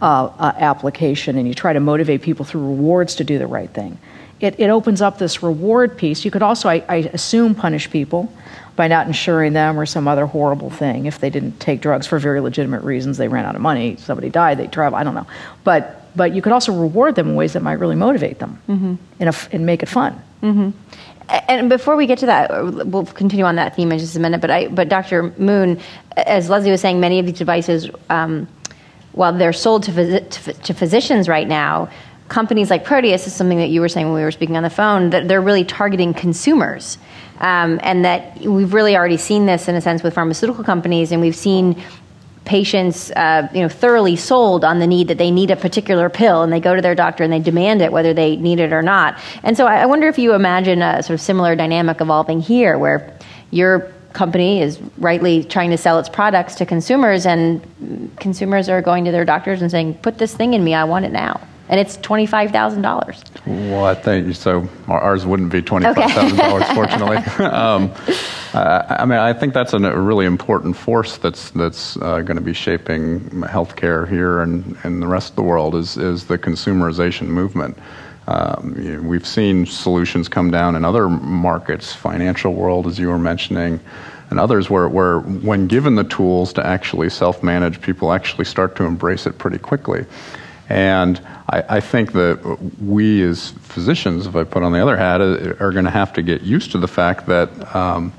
[0.00, 3.70] uh, uh, application and you try to motivate people through rewards to do the right
[3.70, 3.98] thing?
[4.38, 6.24] It, it opens up this reward piece.
[6.24, 8.32] You could also, I, I assume, punish people
[8.80, 11.04] by not insuring them or some other horrible thing.
[11.04, 14.30] If they didn't take drugs for very legitimate reasons, they ran out of money, somebody
[14.30, 15.26] died, they travel, I don't know.
[15.64, 18.94] But but you could also reward them in ways that might really motivate them mm-hmm.
[19.20, 20.22] and, and make it fun.
[20.42, 20.70] Mm-hmm.
[21.28, 22.48] And before we get to that,
[22.86, 24.40] we'll continue on that theme in just a minute.
[24.40, 25.24] But I, but Dr.
[25.36, 25.78] Moon,
[26.16, 28.48] as Leslie was saying, many of these devices, um,
[29.12, 31.90] while they're sold to, to, to physicians right now,
[32.30, 34.70] companies like Proteus is something that you were saying when we were speaking on the
[34.70, 36.96] phone that they're really targeting consumers.
[37.40, 41.22] Um, and that we've really already seen this in a sense with pharmaceutical companies, and
[41.22, 41.82] we've seen
[42.44, 46.42] patients, uh, you know, thoroughly sold on the need that they need a particular pill,
[46.42, 48.82] and they go to their doctor and they demand it whether they need it or
[48.82, 49.18] not.
[49.42, 53.16] And so, I wonder if you imagine a sort of similar dynamic evolving here, where
[53.50, 57.62] your company is rightly trying to sell its products to consumers, and
[58.18, 61.06] consumers are going to their doctors and saying, "Put this thing in me, I want
[61.06, 63.22] it now." And it's twenty-five thousand dollars.
[63.46, 64.68] Well, I think so.
[64.88, 67.18] Ours wouldn't be twenty-five thousand dollars, fortunately.
[67.44, 67.94] um,
[68.52, 72.52] I mean, I think that's a really important force that's that's uh, going to be
[72.52, 77.78] shaping healthcare here and, and the rest of the world is is the consumerization movement.
[78.26, 83.08] Um, you know, we've seen solutions come down in other markets, financial world, as you
[83.08, 83.80] were mentioning,
[84.30, 88.84] and others, where, where when given the tools to actually self-manage, people actually start to
[88.84, 90.04] embrace it pretty quickly.
[90.70, 95.20] And I, I, think that we as physicians, if I put on the other hat,
[95.20, 98.12] uh, are going to have to get used to the fact that um,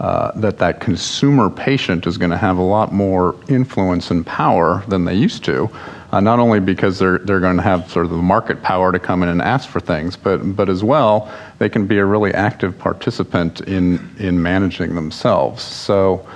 [0.00, 4.82] uh, that that consumer patient is going to have a lot more influence and power
[4.88, 5.68] than they used to.
[6.10, 8.98] Uh, not only because they're they're going to have sort of the market power to
[8.98, 12.32] come in and ask for things, but but as well they can be a really
[12.32, 15.62] active participant in in managing themselves.
[15.62, 16.26] So.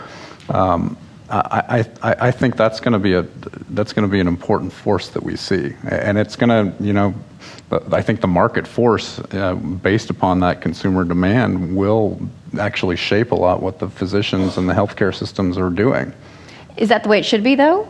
[0.50, 0.96] Um,
[1.30, 3.22] I, I, I think that's going to be a
[3.70, 6.94] that's going to be an important force that we see, and it's going to you
[6.94, 7.14] know,
[7.92, 12.18] I think the market force uh, based upon that consumer demand will
[12.58, 16.14] actually shape a lot what the physicians and the healthcare systems are doing.
[16.78, 17.86] Is that the way it should be, though?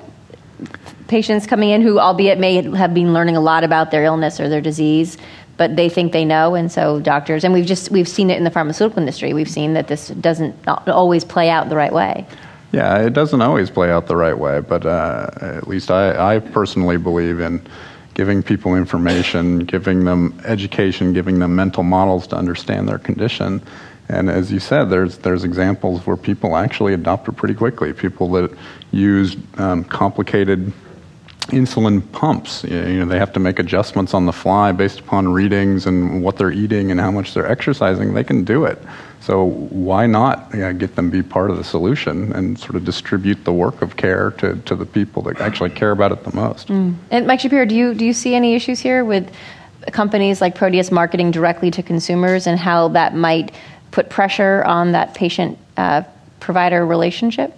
[1.06, 4.48] Patients coming in who, albeit may have been learning a lot about their illness or
[4.48, 5.16] their disease,
[5.56, 8.42] but they think they know, and so doctors and we've just we've seen it in
[8.42, 9.32] the pharmaceutical industry.
[9.32, 12.26] We've seen that this doesn't always play out the right way.
[12.72, 16.38] Yeah, it doesn't always play out the right way, but uh, at least I, I
[16.38, 17.66] personally believe in
[18.12, 23.62] giving people information, giving them education, giving them mental models to understand their condition.
[24.10, 27.92] And as you said, there's there's examples where people actually adopt it pretty quickly.
[27.92, 28.50] People that
[28.90, 30.72] use um, complicated
[31.48, 32.64] insulin pumps.
[32.64, 36.36] You know, they have to make adjustments on the fly based upon readings and what
[36.36, 38.14] they're eating and how much they're exercising.
[38.14, 38.78] They can do it.
[39.20, 42.84] So why not you know, get them be part of the solution and sort of
[42.84, 46.34] distribute the work of care to, to the people that actually care about it the
[46.34, 46.68] most?
[46.68, 46.94] Mm.
[47.10, 49.30] And Mike Shapiro, do you do you see any issues here with
[49.92, 53.52] companies like Proteus marketing directly to consumers and how that might
[53.90, 56.02] put pressure on that patient uh,
[56.40, 57.57] provider relationship?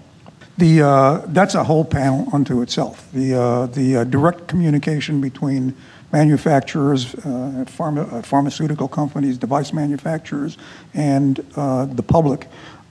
[0.61, 3.11] The, uh, that's a whole panel unto itself.
[3.15, 5.75] The, uh, the uh, direct communication between
[6.13, 10.59] manufacturers, uh, pharma, uh, pharmaceutical companies, device manufacturers,
[10.93, 12.47] and the public.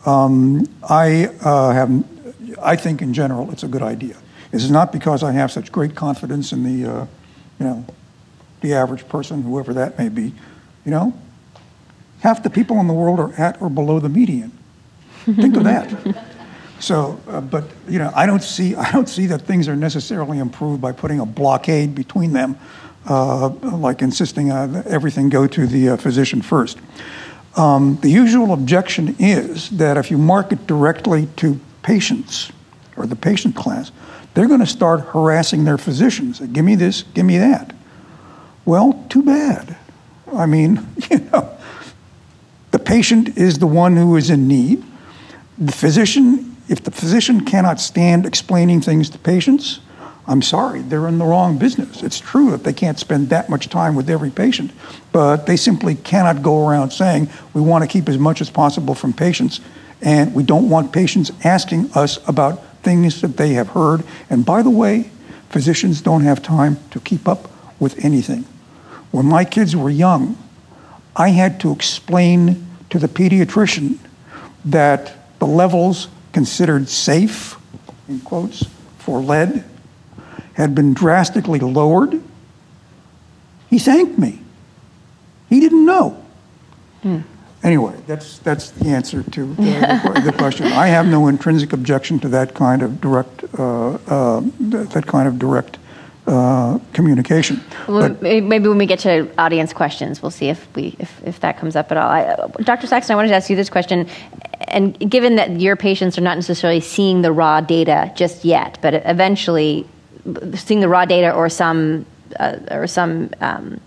[0.07, 2.03] Um, I have,
[2.59, 4.15] I think in general, it's a good idea.
[4.49, 7.85] This is not because I have such great confidence in the, you know,
[8.61, 10.33] the average person, whoever that may be.
[10.85, 11.13] You know,
[12.21, 14.57] half the people in the world are at or below the median.
[15.25, 16.25] Think of that.
[16.79, 20.39] So, uh, but you know, I don't see I don't see that things are necessarily
[20.39, 22.57] improved by putting a blockade between them,
[23.07, 26.77] uh, like insisting uh, everything go to the uh, physician first.
[27.55, 32.51] Um, the usual objection is that if you market directly to patients
[32.95, 33.91] or the patient class,
[34.33, 36.39] they're going to start harassing their physicians.
[36.39, 37.75] Give me this, give me that.
[38.65, 39.75] Well, too bad.
[40.33, 41.57] I mean, you know,
[42.71, 44.83] the patient is the one who is in need.
[45.57, 49.79] The physician if the physician cannot stand explaining things to patients,
[50.27, 52.03] I'm sorry, they're in the wrong business.
[52.03, 54.71] It's true that they can't spend that much time with every patient,
[55.11, 58.93] but they simply cannot go around saying, we want to keep as much as possible
[58.93, 59.59] from patients,
[60.01, 64.03] and we don't want patients asking us about things that they have heard.
[64.29, 65.09] And by the way,
[65.49, 68.45] physicians don't have time to keep up with anything.
[69.09, 70.37] When my kids were young,
[71.15, 73.97] I had to explain to the pediatrician
[74.63, 77.57] that the levels considered safe,
[78.07, 78.65] in quotes,
[78.97, 79.63] for lead
[80.53, 82.21] had been drastically lowered,
[83.69, 84.41] he thanked me.
[85.47, 86.23] He didn't know.
[87.01, 87.19] Hmm.
[87.63, 90.67] Anyway, that's, that's the answer to the, the, question.
[90.67, 95.39] I have no intrinsic objection to that kind of direct, uh, uh, that kind of
[95.39, 95.77] direct
[96.29, 97.59] uh, communication.
[97.87, 101.39] Well, but, maybe when we get to audience questions, we'll see if we if, if
[101.39, 102.09] that comes up at all.
[102.09, 102.85] I, Dr.
[102.85, 104.07] Saxon, I wanted to ask you this question:
[104.67, 108.93] and given that your patients are not necessarily seeing the raw data just yet, but
[108.93, 109.87] eventually
[110.53, 112.05] seeing the raw data or some
[112.39, 113.81] uh, or some um,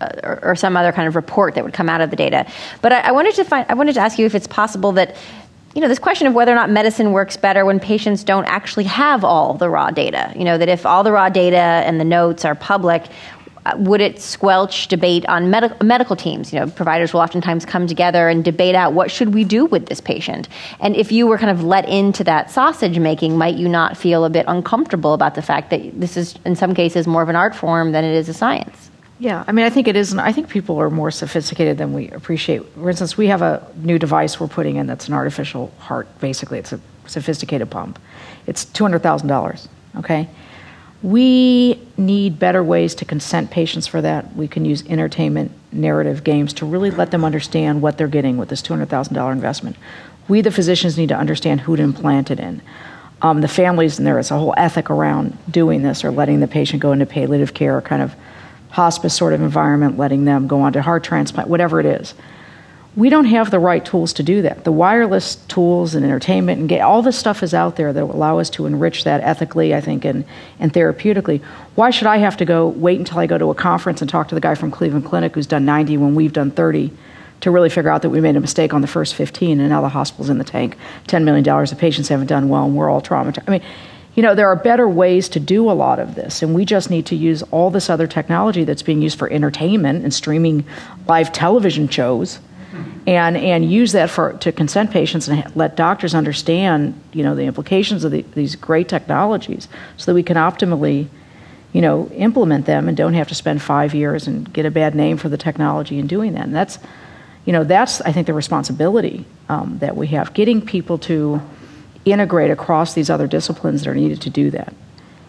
[0.00, 2.46] uh, or, or, some other kind of report that would come out of the data.
[2.82, 5.16] But I, I wanted to find I wanted to ask you if it's possible that
[5.78, 8.82] you know, this question of whether or not medicine works better when patients don't actually
[8.82, 10.32] have all the raw data.
[10.34, 13.04] You know, that if all the raw data and the notes are public,
[13.76, 16.52] would it squelch debate on med- medical teams?
[16.52, 19.86] You know, providers will oftentimes come together and debate out what should we do with
[19.86, 20.48] this patient.
[20.80, 24.24] And if you were kind of let into that sausage making, might you not feel
[24.24, 27.36] a bit uncomfortable about the fact that this is, in some cases, more of an
[27.36, 28.87] art form than it is a science?
[29.20, 30.14] Yeah, I mean, I think it is.
[30.16, 32.64] I think people are more sophisticated than we appreciate.
[32.74, 36.06] For instance, we have a new device we're putting in that's an artificial heart.
[36.20, 37.98] Basically, it's a sophisticated pump.
[38.46, 39.68] It's two hundred thousand dollars.
[39.96, 40.28] Okay,
[41.02, 44.36] we need better ways to consent patients for that.
[44.36, 48.50] We can use entertainment, narrative games to really let them understand what they're getting with
[48.50, 49.76] this two hundred thousand dollar investment.
[50.28, 52.62] We, the physicians, need to understand who to implant it in.
[53.20, 56.46] Um, the families, and there is a whole ethic around doing this or letting the
[56.46, 58.14] patient go into palliative care, or kind of
[58.70, 62.14] hospice sort of environment, letting them go on to heart transplant, whatever it is.
[62.96, 64.64] We don't have the right tools to do that.
[64.64, 68.38] The wireless tools and entertainment and all this stuff is out there that will allow
[68.40, 70.24] us to enrich that ethically, I think, and,
[70.58, 71.40] and therapeutically.
[71.76, 74.28] Why should I have to go wait until I go to a conference and talk
[74.28, 76.90] to the guy from Cleveland Clinic who's done 90 when we've done 30
[77.40, 79.80] to really figure out that we made a mistake on the first 15 and now
[79.80, 80.76] the hospital's in the tank,
[81.06, 83.44] $10 million, the patients haven't done well, and we're all traumatized.
[83.46, 83.62] I mean,
[84.18, 86.90] you know, there are better ways to do a lot of this, and we just
[86.90, 90.64] need to use all this other technology that's being used for entertainment and streaming
[91.06, 92.40] live television shows.
[93.06, 97.44] And, and use that for to consent patients and let doctors understand you know the
[97.44, 101.08] implications of the, these great technologies so that we can optimally
[101.72, 104.94] you know implement them and don't have to spend five years and get a bad
[104.94, 106.78] name for the technology in doing that and that's
[107.46, 111.40] you know that's I think the responsibility um, that we have getting people to
[112.12, 114.74] integrate across these other disciplines that are needed to do that.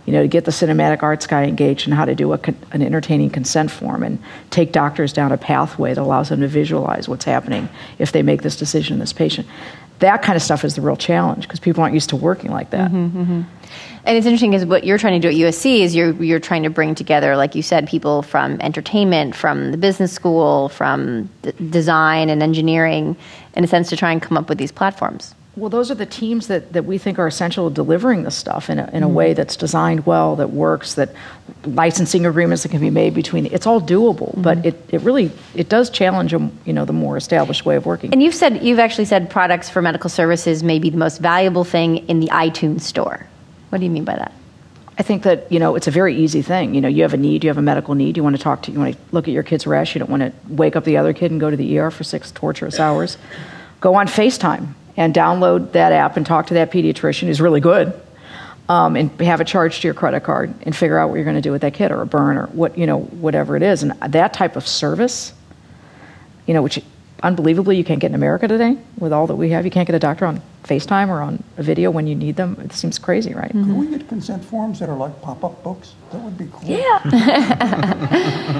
[0.05, 2.39] You know, to get the cinematic arts guy engaged in how to do a,
[2.71, 4.17] an entertaining consent form and
[4.49, 8.41] take doctors down a pathway that allows them to visualize what's happening if they make
[8.41, 9.47] this decision in this patient.
[9.99, 12.71] That kind of stuff is the real challenge because people aren't used to working like
[12.71, 12.89] that.
[12.89, 13.41] Mm-hmm, mm-hmm.
[14.05, 16.63] And it's interesting because what you're trying to do at USC is you're you're trying
[16.63, 21.51] to bring together, like you said, people from entertainment, from the business school, from d-
[21.69, 23.15] design and engineering,
[23.55, 25.35] in a sense, to try and come up with these platforms.
[25.59, 28.69] Well, those are the teams that, that we think are essential to delivering this stuff
[28.69, 31.09] in a, in a mm way that's designed well, that works, that
[31.65, 33.47] licensing agreements that can be made between.
[33.47, 37.17] It's all doable, mm but it, it really it does challenge you know the more
[37.17, 38.13] established way of working.
[38.13, 41.65] And you've said you've actually said products for medical services may be the most valuable
[41.65, 43.27] thing in the iTunes store.
[43.69, 44.31] What do you mean by that?
[44.97, 46.75] I think that you know it's a very easy thing.
[46.75, 48.63] You know, you have a need, you have a medical need, you want to talk
[48.63, 50.85] to, you want to look at your kid's rash, you don't want to wake up
[50.85, 53.17] the other kid and go to the ER for six torturous hours.
[53.81, 57.99] Go on FaceTime and download that app and talk to that pediatrician is really good.
[58.67, 61.37] Um, and have it charged to your credit card and figure out what you're going
[61.37, 63.81] to do with that kid or a burn or what you know whatever it is
[63.81, 65.33] and that type of service
[66.45, 66.79] you know which
[67.23, 69.65] unbelievably you can't get in America today with all that we have.
[69.65, 72.57] You can't get a doctor on FaceTime or on a video when you need them.
[72.63, 73.49] It seems crazy, right?
[73.49, 73.65] Mm-hmm.
[73.65, 75.95] Could we get consent forms that are like pop-up books?
[76.11, 76.69] That would be cool.
[76.69, 76.99] Yeah.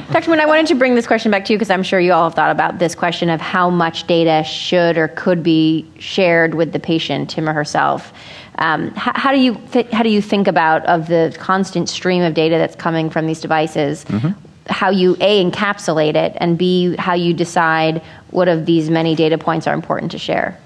[0.11, 0.29] Dr.
[0.29, 2.25] Moon, I wanted to bring this question back to you because I'm sure you all
[2.25, 6.73] have thought about this question of how much data should or could be shared with
[6.73, 8.13] the patient, him or herself.
[8.57, 12.23] Um, how, how, do you th- how do you think about of the constant stream
[12.23, 14.03] of data that's coming from these devices?
[14.05, 18.01] Mm-hmm how you a encapsulate it and b how you decide
[18.31, 20.57] what of these many data points are important to share.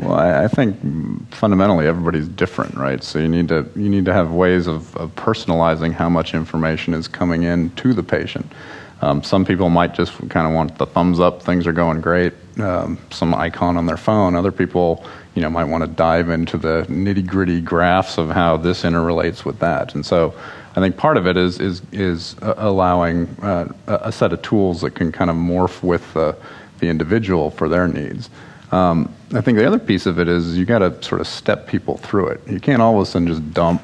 [0.00, 0.76] Well i, think
[1.32, 3.02] fundamentally everybody's different right?
[3.02, 6.94] So you need to you need to have ways of, of personalizing how much information
[6.94, 8.52] is coming in to the patient.
[9.00, 12.34] Um, some people might just kind of want the thumbs up things are going great
[12.58, 16.58] um, some icon on their phone other people you know might want to dive into
[16.58, 20.34] the nitty gritty graphs of how this interrelates with that and so
[20.78, 24.82] I think part of it is is is uh, allowing uh, a set of tools
[24.82, 26.36] that can kind of morph with the
[26.78, 28.30] the individual for their needs.
[28.70, 31.66] Um, I think the other piece of it is you got to sort of step
[31.66, 32.40] people through it.
[32.46, 33.82] You can't all of a sudden just dump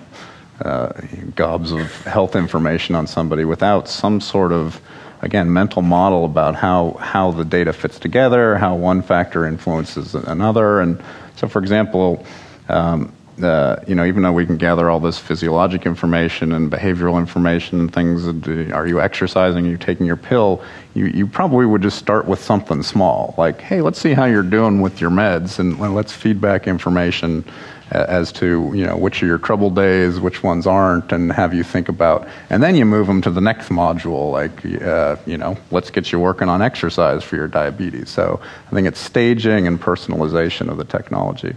[0.61, 0.93] uh,
[1.35, 4.81] gobs of health information on somebody without some sort of
[5.25, 10.81] again mental model about how how the data fits together, how one factor influences another,
[10.81, 11.03] and
[11.37, 12.25] so for example.
[12.69, 13.13] Um,
[13.43, 17.81] uh, you know, even though we can gather all this physiologic information and behavioral information
[17.81, 18.29] and things,
[18.73, 19.67] are you exercising?
[19.67, 20.63] Are you taking your pill?
[20.95, 24.45] You, you probably would just start with something small, like, hey, let's see how you're
[24.45, 27.45] doing with your meds, and let's feedback information
[27.91, 31.63] as to you know which are your trouble days, which ones aren't, and have you
[31.63, 32.27] think about.
[32.51, 36.13] And then you move them to the next module, like uh, you know, let's get
[36.13, 38.11] you working on exercise for your diabetes.
[38.11, 41.55] So I think it's staging and personalization of the technology.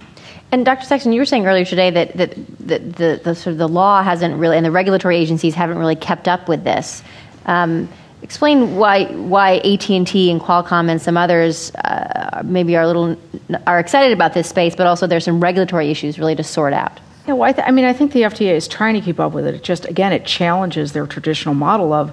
[0.51, 0.85] And Dr.
[0.85, 4.37] Saxon, you were saying earlier today that, that, the, the, sort of the law hasn't
[4.37, 7.03] really, and the regulatory agencies haven't really kept up with this.
[7.45, 7.89] Um,
[8.27, 12.87] explain why why AT and T and Qualcomm and some others uh, maybe are a
[12.87, 13.17] little
[13.65, 16.99] are excited about this space, but also there's some regulatory issues really to sort out.
[17.25, 19.31] Yeah, well, I, th- I mean, I think the FDA is trying to keep up
[19.31, 19.55] with it.
[19.55, 22.11] It just again, it challenges their traditional model of,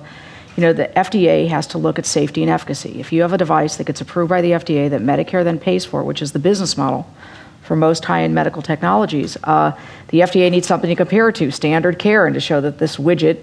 [0.57, 3.01] you know, the FDA has to look at safety and efficacy.
[3.01, 5.85] If you have a device that gets approved by the FDA that Medicare then pays
[5.85, 7.09] for, which is the business model
[7.63, 9.73] for most high-end medical technologies, uh,
[10.09, 12.99] the FDA needs something to compare it to, standard care, and to show that this
[12.99, 13.41] widget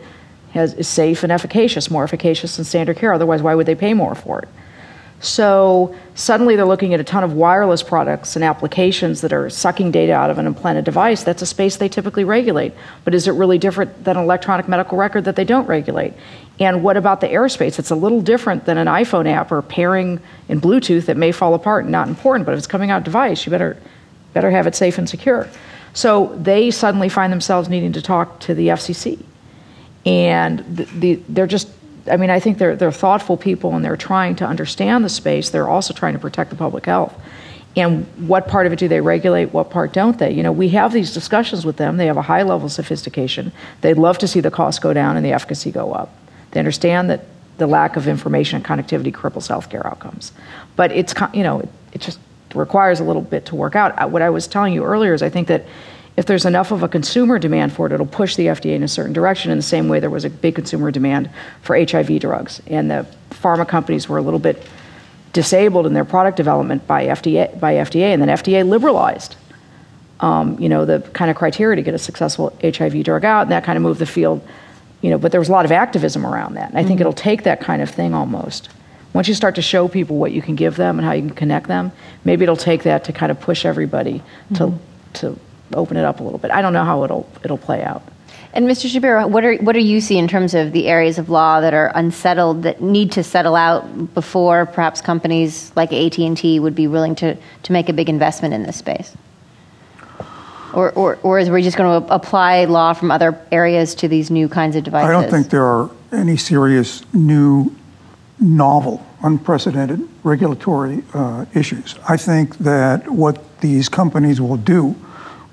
[0.54, 3.14] has, is safe and efficacious, more efficacious than standard care.
[3.14, 4.50] Otherwise, why would they pay more for it?
[5.22, 9.92] So suddenly they're looking at a ton of wireless products and applications that are sucking
[9.92, 11.24] data out of an implanted device.
[11.24, 12.74] That's a space they typically regulate.
[13.06, 16.16] But is it really different than an electronic medical record that they don't regulate?
[16.60, 17.78] And what about the airspace?
[17.78, 21.54] It's a little different than an iPhone app or pairing in Bluetooth that may fall
[21.54, 23.78] apart and not important, but if it's coming out device, you better
[24.34, 25.48] better have it safe and secure.
[25.94, 29.24] So they suddenly find themselves needing to talk to the FCC
[30.06, 31.70] and the, the, they're just
[32.10, 35.50] I mean, I think they're, they're thoughtful people and they're trying to understand the space.
[35.50, 37.14] They're also trying to protect the public health.
[37.76, 39.54] And what part of it do they regulate?
[39.54, 40.32] What part don't they?
[40.32, 41.98] You know, we have these discussions with them.
[41.98, 43.52] They have a high level of sophistication.
[43.82, 46.14] They'd love to see the costs go down and the efficacy go up.
[46.52, 47.26] They understand that
[47.58, 50.34] the lack of information and connectivity cripples healthcare outcomes.
[50.76, 52.20] But it's, you know, it, it just
[52.56, 53.98] requires a little bit to work out.
[53.98, 55.66] Uh, what I was telling you earlier is I think that
[56.18, 58.88] if there's enough of a consumer demand for it, it'll push the FDA in a
[58.88, 61.30] certain direction in the same way there was a big consumer demand
[61.62, 62.62] for HIV drugs.
[62.68, 64.62] And the pharma companies were a little bit
[65.34, 69.36] disabled in their product development by FDA, by FDA and then FDA liberalized.
[70.20, 73.52] Um, you know the kind of criteria to get a successful HIV drug out, and
[73.52, 74.48] that kind of moved the field.
[75.02, 77.02] You know, but there was a lot of activism around that, and I think mm-hmm.
[77.02, 78.70] it'll take that kind of thing almost.
[79.14, 81.36] Once you start to show people what you can give them and how you can
[81.36, 81.92] connect them,
[82.24, 84.56] maybe it'll take that to kind of push everybody mm-hmm.
[84.56, 84.80] to
[85.14, 85.40] to
[85.74, 86.52] open it up a little bit.
[86.52, 88.04] I don't know how it'll it'll play out.
[88.54, 88.92] And Mr.
[88.92, 91.74] Shapiro, what are what do you see in terms of the areas of law that
[91.74, 96.76] are unsettled that need to settle out before perhaps companies like AT and T would
[96.76, 99.16] be willing to to make a big investment in this space?
[100.74, 104.32] Or, or, or is we just going to apply law from other areas to these
[104.32, 105.10] new kinds of devices?
[105.10, 107.76] I don't think there are any serious new,
[108.40, 111.96] novel, unprecedented regulatory uh, issues.
[112.08, 114.96] I think that what these companies will do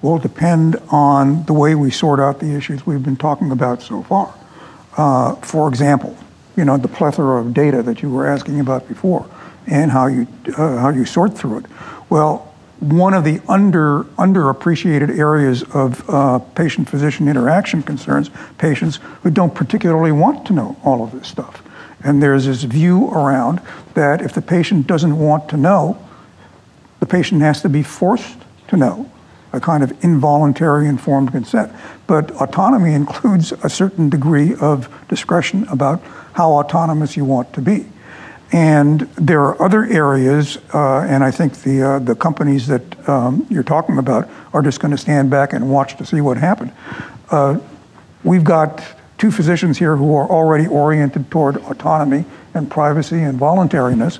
[0.02, 4.02] will depend on the way we sort out the issues we've been talking about so
[4.02, 4.32] far.
[4.96, 6.16] Uh, for example,
[6.56, 9.28] you know, the plethora of data that you were asking about before
[9.66, 10.26] and how you,
[10.56, 11.66] uh, how you sort through it.
[12.10, 12.44] Well,
[12.80, 20.12] one of the under underappreciated areas of uh, patient-physician interaction concerns patients who don't particularly
[20.12, 21.62] want to know all of this stuff.
[22.04, 23.60] And there's this view around
[23.94, 25.98] that if the patient doesn't want to know,
[27.00, 28.38] the patient has to be forced
[28.68, 29.10] to know
[29.52, 31.72] a kind of involuntary informed consent.
[32.06, 36.02] But autonomy includes a certain degree of discretion about
[36.34, 37.86] how autonomous you want to be.
[38.50, 43.46] And there are other areas, uh, and I think the, uh, the companies that um,
[43.50, 46.72] you're talking about are just going to stand back and watch to see what happened.
[47.30, 47.58] Uh,
[48.24, 48.82] we've got
[49.18, 52.24] two physicians here who are already oriented toward autonomy
[52.54, 54.18] and privacy and voluntariness.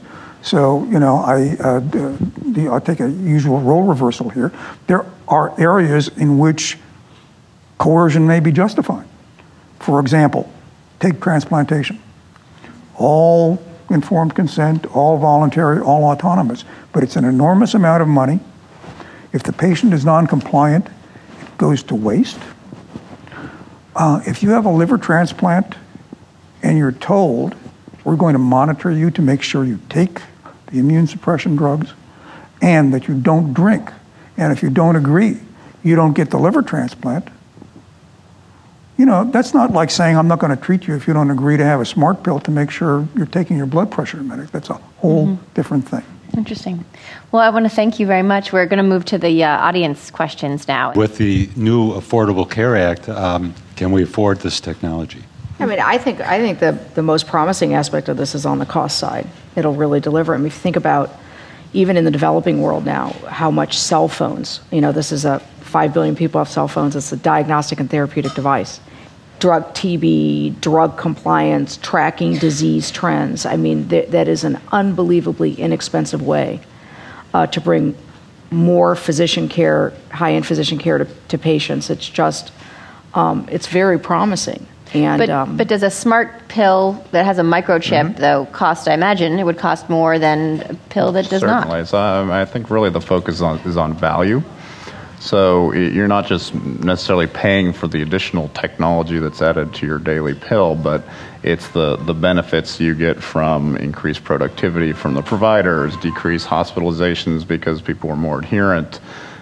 [0.49, 4.51] So, you know, I, uh, I'll take a usual role reversal here.
[4.87, 6.79] There are areas in which
[7.77, 9.07] coercion may be justified.
[9.79, 10.51] For example,
[11.01, 12.01] take transplantation.
[12.95, 18.41] All informed consent, all voluntary, all autonomous, but it's an enormous amount of money.
[19.35, 22.41] If the patient is non compliant, it goes to waste.
[23.95, 25.75] Uh, if you have a liver transplant
[26.63, 27.55] and you're told
[28.03, 30.23] we're going to monitor you to make sure you take
[30.71, 31.93] the immune suppression drugs
[32.61, 33.91] and that you don't drink.
[34.37, 35.39] And if you don't agree,
[35.83, 37.29] you don't get the liver transplant.
[38.97, 41.31] You know, that's not like saying I'm not going to treat you if you don't
[41.31, 44.51] agree to have a smart pill to make sure you're taking your blood pressure medic.
[44.51, 45.55] That's a whole mm-hmm.
[45.55, 46.03] different thing.
[46.37, 46.85] Interesting.
[47.31, 48.53] Well, I want to thank you very much.
[48.53, 50.93] We're going to move to the uh, audience questions now.
[50.93, 55.23] With the new Affordable Care Act, um, can we afford this technology?
[55.61, 58.59] I mean, I think I think the the most promising aspect of this is on
[58.59, 59.27] the cost side.
[59.59, 60.35] It'll really deliver.
[60.35, 61.11] I mean, if you think about
[61.73, 64.61] even in the developing world now, how much cell phones.
[64.71, 66.97] You know, this is a 5 billion people have cell phones.
[66.97, 68.81] It's a diagnostic and therapeutic device.
[69.39, 73.45] Drug TB, drug compliance, tracking disease trends.
[73.45, 76.61] I mean, th- that is an unbelievably inexpensive way
[77.35, 77.95] uh, to bring
[78.51, 81.91] more physician care, high end physician care to, to patients.
[81.91, 82.51] It's just,
[83.15, 84.67] um, it's very promising.
[84.95, 88.21] And, but, um, but does a smart pill that has a microchip, Mm-hmm.
[88.21, 91.79] though, cost, I imagine, it would cost more than a pill that does Certainly.
[91.81, 91.89] not?
[91.89, 94.43] So um, I think really the focus is on, is on value.
[95.21, 100.35] So you're not just necessarily paying for the additional technology that's added to your daily
[100.35, 101.03] pill, but
[101.43, 107.83] it's the, the benefits you get from increased productivity from the providers, decreased hospitalizations because
[107.83, 109.01] people are more adherent,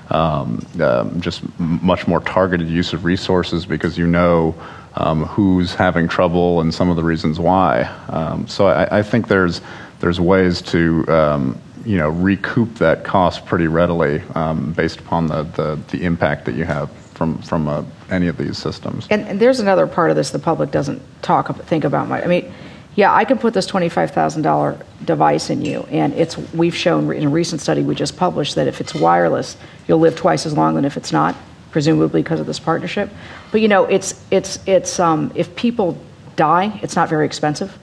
[0.09, 4.55] um, um, just much more targeted use of resources because you know
[4.97, 7.83] um, who's having trouble and some of the reasons why.
[8.09, 9.61] Um, so I, I think there's
[10.01, 15.43] there's ways to um, you know recoup that cost pretty readily um, based upon the,
[15.43, 19.07] the, the impact that you have from from uh, any of these systems.
[19.11, 22.25] And, and there's another part of this the public doesn't talk think about much.
[22.25, 22.53] I mean,
[22.95, 27.13] yeah, I can put this twenty-five thousand dollar device in you, and it's we've shown
[27.13, 30.55] in a recent study we just published that if it's wireless, you'll live twice as
[30.55, 31.37] long than if it's not,
[31.77, 33.11] presumably because of this partnership.
[33.53, 36.03] But you know, it's it's it's um, if people
[36.35, 37.77] die, it's not very expensive.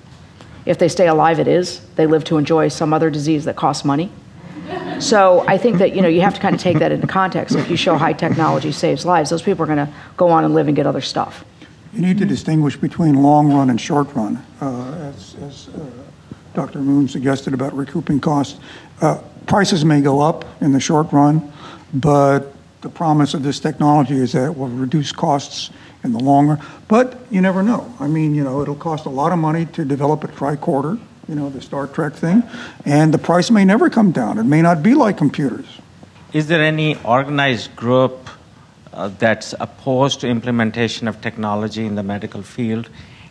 [0.66, 1.82] If they stay alive, it is.
[1.96, 4.12] They live to enjoy some other disease that costs money.
[4.98, 7.56] So I think that you know you have to kind of take that into context.
[7.56, 10.56] If you show high technology saves lives, those people are going to go on and
[10.56, 11.46] live and get other stuff.
[11.94, 15.86] You need to distinguish between long run and short run, uh, as, as uh,
[16.56, 16.80] Dr.
[16.80, 18.60] Moon suggested about recouping costs.
[19.02, 21.54] Uh, prices may go up in the short run,
[21.94, 22.53] but
[22.84, 25.72] the promise of this technology is that it will reduce costs
[26.04, 26.62] in the long run.
[26.88, 27.92] But you never know.
[28.00, 31.36] I mean, you know, it'll cost a lot of money to develop a tricorder, you
[31.36, 32.44] know, the Star Trek thing,
[32.86, 34.38] and the price may never come down.
[34.38, 35.66] It may not be like computers.
[36.34, 38.30] Is there any organized group
[38.92, 42.90] uh, that's opposed to implementation of technology in the medical field?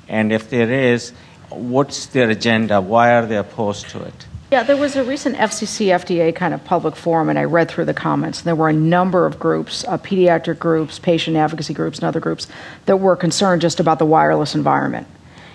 [0.09, 1.13] And if there is,
[1.51, 2.81] what's their agenda?
[2.81, 4.27] Why are they opposed to it?
[4.53, 7.87] Yeah, there was a recent FCC FDA kind of public forum, and I read through
[7.87, 8.41] the comments.
[8.41, 12.21] And there were a number of groups, uh, pediatric groups, patient advocacy groups, and other
[12.21, 12.49] groups
[12.85, 15.07] that were concerned just about the wireless environment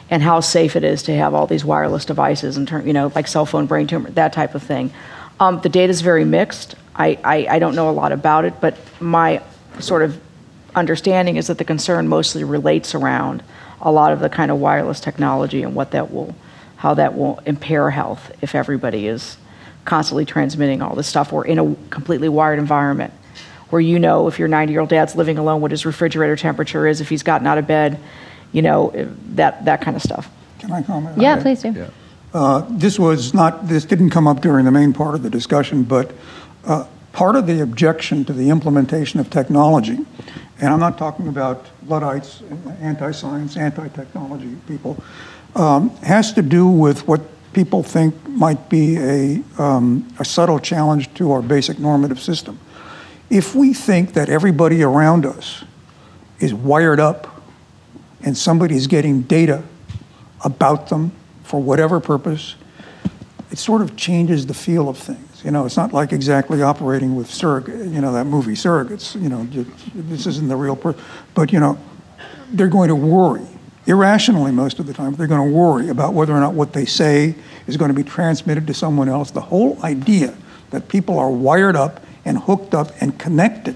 [0.09, 3.11] and how safe it is to have all these wireless devices, in term, you know,
[3.13, 4.91] like cell phone brain tumor, that type of thing.
[5.39, 6.73] Um, the data is very mixed.
[6.95, 9.43] I, I, I don't know a lot about it, but my
[9.79, 10.19] sort of
[10.73, 13.43] understanding is that the concern mostly relates around
[13.79, 16.33] a lot of the kind of wireless technology and what that will
[16.77, 19.37] how that will impair health if everybody is
[19.85, 21.31] constantly transmitting all this stuff.
[21.31, 23.13] We're in a completely wired environment
[23.69, 26.87] where you know if your 90 year old dad's living alone what his refrigerator temperature
[26.87, 27.99] is, if he's gotten out of bed,
[28.51, 28.91] you know,
[29.35, 30.29] that, that kind of stuff.
[30.59, 31.19] Can I comment?
[31.19, 31.41] Yeah, that?
[31.41, 31.71] please do.
[31.71, 31.89] Yeah.
[32.33, 35.83] Uh, This was not, this didn't come up during the main part of the discussion,
[35.83, 36.13] but
[36.65, 40.05] uh, part of the objection to the implementation of technology,
[40.59, 42.41] and I'm not talking about Luddites,
[42.81, 45.01] anti-science, anti-technology people,
[45.55, 47.21] um, has to do with what
[47.53, 52.59] people think might be a, um, a subtle challenge to our basic normative system.
[53.29, 55.63] If we think that everybody around us
[56.39, 57.41] is wired up
[58.23, 59.63] and somebody's getting data
[60.43, 61.11] about them
[61.43, 62.55] for whatever purpose,
[63.51, 65.26] it sort of changes the feel of things.
[65.43, 69.29] You know, it's not like exactly operating with surrogate, you know, that movie Surrogates, you
[69.29, 69.45] know,
[69.93, 70.99] this isn't the real person.
[71.35, 71.77] But, you know,
[72.49, 73.45] they're going to worry,
[73.85, 76.85] irrationally most of the time, they're going to worry about whether or not what they
[76.85, 77.35] say
[77.67, 79.31] is going to be transmitted to someone else.
[79.31, 80.35] The whole idea
[80.71, 83.75] that people are wired up and hooked up and connected,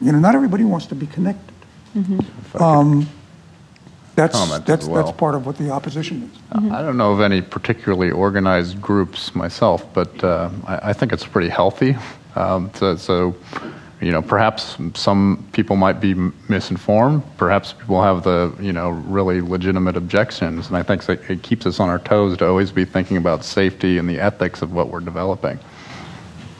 [0.00, 1.54] you know, not everybody wants to be connected.
[2.62, 3.08] Um,
[4.14, 5.04] that's, Comment as that's, well.
[5.04, 6.40] that's part of what the opposition is.
[6.72, 11.26] I don't know of any particularly organized groups myself, but uh, I, I think it's
[11.26, 11.96] pretty healthy.
[12.36, 13.34] Um, so, so,
[14.00, 16.14] you know, perhaps some people might be
[16.48, 17.22] misinformed.
[17.36, 21.66] Perhaps people have the, you know, really legitimate objections, and I think it, it keeps
[21.66, 24.88] us on our toes to always be thinking about safety and the ethics of what
[24.88, 25.58] we're developing.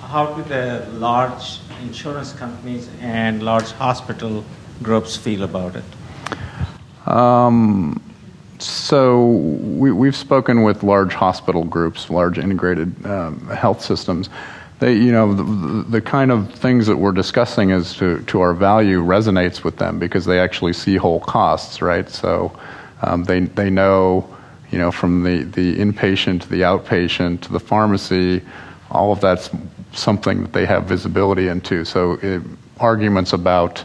[0.00, 4.44] How do the large insurance companies and large hospital
[4.82, 5.84] groups feel about it?
[7.07, 8.02] Um,
[8.59, 14.30] so we, we've spoken with large hospital groups, large integrated um, health systems.
[14.80, 18.55] They, you know, the, the kind of things that we're discussing as to, to our
[18.55, 22.09] value resonates with them because they actually see whole costs, right?
[22.09, 22.59] So
[23.02, 24.28] um, they, they know,
[24.70, 28.42] you know, from the, the inpatient to the outpatient to the pharmacy,
[28.90, 29.50] all of that's
[29.92, 31.84] something that they have visibility into.
[31.84, 32.42] So it,
[32.80, 33.84] arguments about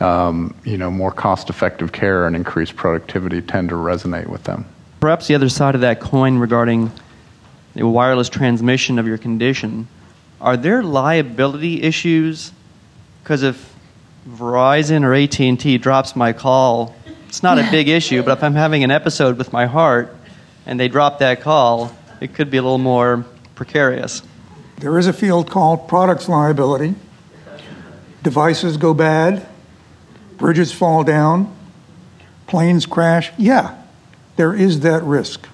[0.00, 4.66] um, you know, more cost-effective care and increased productivity tend to resonate with them.
[5.00, 6.90] Perhaps the other side of that coin regarding
[7.74, 9.88] the wireless transmission of your condition,
[10.40, 12.52] are there liability issues?
[13.22, 13.74] Because if
[14.28, 16.94] Verizon or AT&T drops my call,
[17.28, 20.14] it's not a big issue, but if I'm having an episode with my heart
[20.66, 23.24] and they drop that call, it could be a little more
[23.54, 24.22] precarious.
[24.78, 26.94] There is a field called products liability.
[28.22, 29.46] Devices go bad,
[30.38, 31.54] bridges fall down,
[32.46, 33.32] planes crash.
[33.38, 33.80] Yeah,
[34.36, 35.48] there is that risk.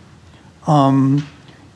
[0.67, 1.27] Um,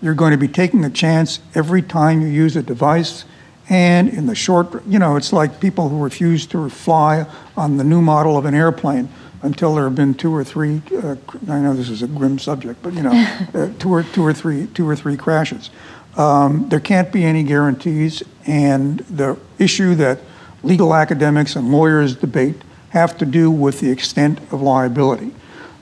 [0.02, 3.24] you're going to be taking a chance every time you use a device.
[3.68, 7.26] And in the short, you know, it's like people who refuse to fly
[7.56, 9.08] on the new model of an airplane
[9.42, 10.82] until there have been two or three.
[10.94, 11.16] Uh,
[11.48, 13.10] I know this is a grim subject, but you know,
[13.54, 15.70] uh, two or two or three, two or three crashes.
[16.16, 20.20] Um, there can't be any guarantees, and the issue that
[20.62, 22.56] legal academics and lawyers debate
[22.90, 25.32] have to do with the extent of liability.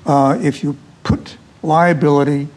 [0.06, 2.48] Uh, if you put liability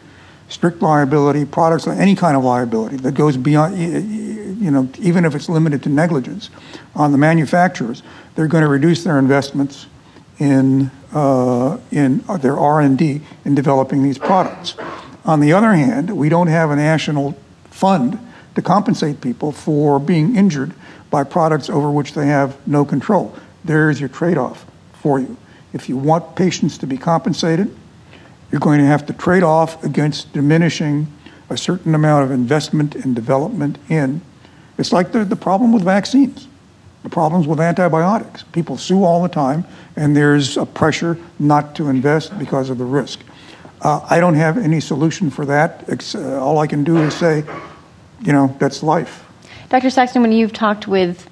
[0.48, 5.48] strict liability, products, any kind of liability that goes beyond, you know, even if it's
[5.48, 6.50] limited to negligence
[6.94, 8.02] on the manufacturers,
[8.34, 9.86] they're going to reduce their investments
[10.38, 14.74] in, uh, in their R&D in developing these products.
[15.24, 17.36] On the other hand, we don't have a national
[17.70, 18.18] fund
[18.54, 20.72] to compensate people for being injured
[21.10, 23.34] by products over which they have no control.
[23.68, 24.64] There's your trade-off
[24.94, 25.36] for you.
[25.74, 27.76] If you want patients to be compensated,
[28.50, 31.06] you're going to have to trade off against diminishing
[31.50, 34.22] a certain amount of investment and development in.
[34.78, 36.48] It's like the, the problem with vaccines,
[37.02, 38.42] the problems with antibiotics.
[38.52, 39.66] People sue all the time,
[39.96, 43.20] and there's a pressure not to invest because of the risk.
[43.82, 45.84] Uh, I don't have any solution for that.
[46.14, 47.44] Uh, all I can do is say,
[48.22, 49.26] you know, that's life.
[49.68, 49.90] Dr.
[49.90, 51.28] Saxon, when you've talked with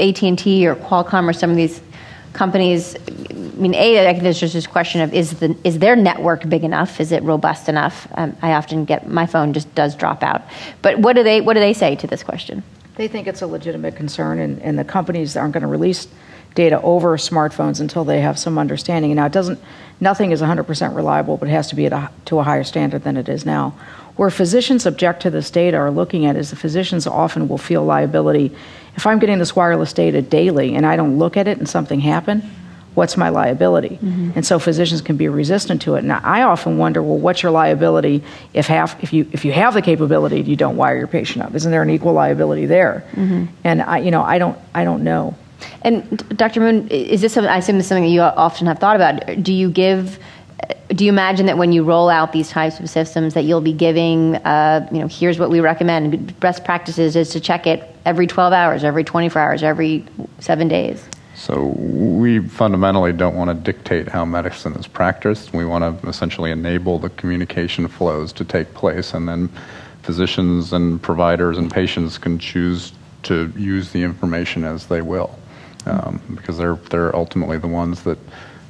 [0.00, 1.80] AT&T or Qualcomm or some of these
[2.32, 5.96] companies i mean a i think there's just this question of is the is their
[5.96, 7.00] network big enough?
[7.00, 8.06] Is it robust enough?
[8.14, 10.42] Um, i often get my phone just does drop out.
[10.82, 12.62] But what do they what do they say to this question?
[12.96, 16.06] They think it's a legitimate concern and, and the companies aren't going to release
[16.54, 19.10] data over smartphones until they have some understanding.
[19.10, 19.58] And now it doesn't
[20.00, 23.16] nothing is 100% reliable but it has to be a, to a higher standard than
[23.16, 23.74] it is now
[24.16, 27.84] where physicians object to this data or looking at is the physicians often will feel
[27.84, 28.54] liability
[28.96, 32.00] if I'm getting this wireless data daily and I don't look at it and something
[32.00, 32.42] happened,
[32.94, 33.98] what's my liability?
[34.02, 34.32] Mm-hmm.
[34.34, 36.00] And so physicians can be resistant to it.
[36.00, 39.74] And I often wonder, well, what's your liability if half if you if you have
[39.74, 41.54] the capability you don't wire your patient up?
[41.54, 43.04] Isn't there an equal liability there?
[43.12, 43.46] Mm-hmm.
[43.64, 45.36] And I you know I don't I don't know.
[45.82, 46.60] And Dr.
[46.60, 49.42] Moon, is this something I assume this is something that you often have thought about?
[49.42, 50.18] Do you give
[50.88, 53.72] do you imagine that when you roll out these types of systems that you'll be
[53.72, 58.26] giving uh, you know here's what we recommend best practices is to check it every
[58.26, 60.04] 12 hours every 24 hours every
[60.40, 61.08] seven days?
[61.34, 65.54] So we fundamentally don't want to dictate how medicine is practiced.
[65.54, 69.48] We want to essentially enable the communication flows to take place and then
[70.02, 72.92] physicians and providers and patients can choose
[73.22, 75.38] to use the information as they will
[75.86, 78.18] um, because they're, they're ultimately the ones that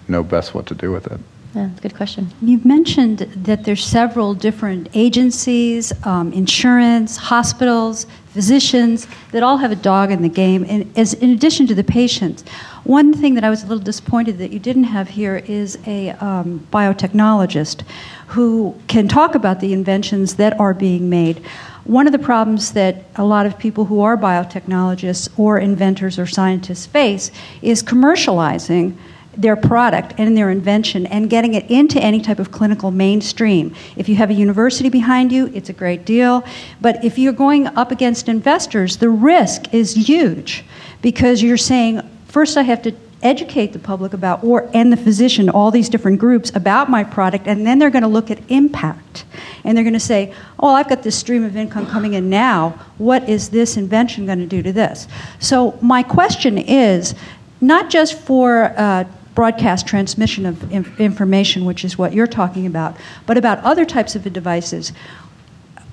[0.06, 1.20] know best what to do with it
[1.54, 2.30] yeah, good question.
[2.40, 9.76] You've mentioned that there's several different agencies, um, insurance, hospitals, physicians that all have a
[9.76, 12.44] dog in the game, and as in addition to the patients.
[12.84, 16.10] One thing that I was a little disappointed that you didn't have here is a
[16.12, 17.82] um, biotechnologist
[18.28, 21.44] who can talk about the inventions that are being made.
[21.84, 26.26] One of the problems that a lot of people who are biotechnologists or inventors or
[26.26, 28.96] scientists face is commercializing
[29.40, 33.74] their product and their invention and getting it into any type of clinical mainstream.
[33.96, 36.44] If you have a university behind you, it's a great deal.
[36.80, 40.64] But if you're going up against investors, the risk is huge
[41.02, 45.50] because you're saying, first, I have to educate the public about or and the physician
[45.50, 49.26] all these different groups about my product and then they're going to look at impact
[49.62, 52.70] and they're going to say oh i've got this stream of income coming in now
[52.96, 55.06] what is this invention going to do to this
[55.38, 57.14] so my question is
[57.60, 59.04] not just for uh,
[59.34, 64.14] broadcast transmission of inf- information, which is what you're talking about, but about other types
[64.16, 64.92] of devices.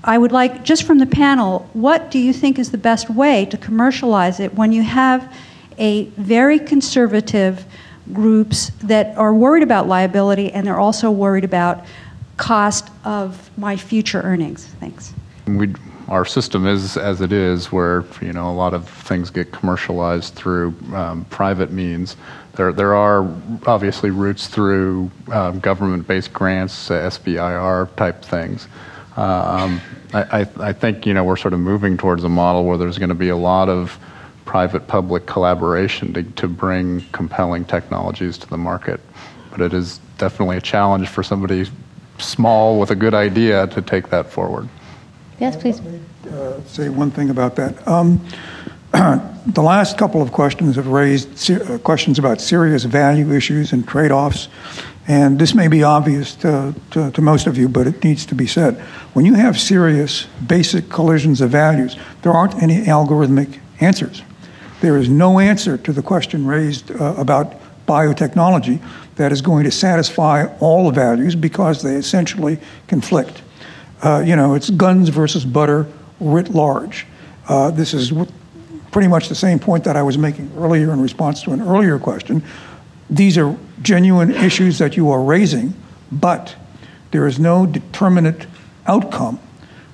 [0.04, 3.46] I would like, just from the panel, what do you think is the best way
[3.46, 5.34] to commercialize it when you have
[5.78, 7.66] a very conservative
[8.14, 11.86] groups that are worried about liability and they're also worried about
[12.38, 14.66] cost of my future earnings?
[14.80, 15.14] Thanks.
[15.46, 15.74] We,
[16.08, 20.36] our system is as it is, where you know a lot of things get commercialized
[20.36, 22.16] through um, private means.
[22.58, 23.20] There, there are
[23.68, 28.68] obviously routes through um, government-based grants, uh, SBIR type things.
[29.16, 29.80] Um,
[30.12, 32.98] I, I, I, think you know we're sort of moving towards a model where there's
[32.98, 34.00] going to be a lot of
[34.46, 39.00] private-public collaboration to, to bring compelling technologies to the market.
[39.52, 41.70] But it is definitely a challenge for somebody
[42.18, 44.68] small with a good idea to take that forward.
[45.40, 45.80] Yes, please.
[45.80, 47.88] Uh, say one thing about that.
[47.88, 48.26] Um,
[49.46, 53.88] the last couple of questions have raised ser- uh, questions about serious value issues and
[53.88, 54.48] trade offs.
[55.08, 58.36] And this may be obvious to, to, to, most of you, but it needs to
[58.36, 58.76] be said.
[59.14, 64.24] When you have serious, basic collisions of values, there aren't any algorithmic answers.
[64.82, 67.56] There is no answer to the question raised uh, about
[67.88, 68.82] biotechnology
[69.16, 73.44] that is going to satisfy all the values because they essentially conflict.
[74.02, 75.88] Uh, you know, it's guns versus butter
[76.20, 77.06] writ large.
[77.48, 78.12] Uh, this is
[78.92, 82.00] pretty much the same point that I was making earlier in response to an earlier
[82.00, 82.44] question.
[83.10, 85.74] These are genuine issues that you are raising,
[86.12, 86.56] but
[87.12, 88.48] there is no determinate
[88.86, 89.40] outcome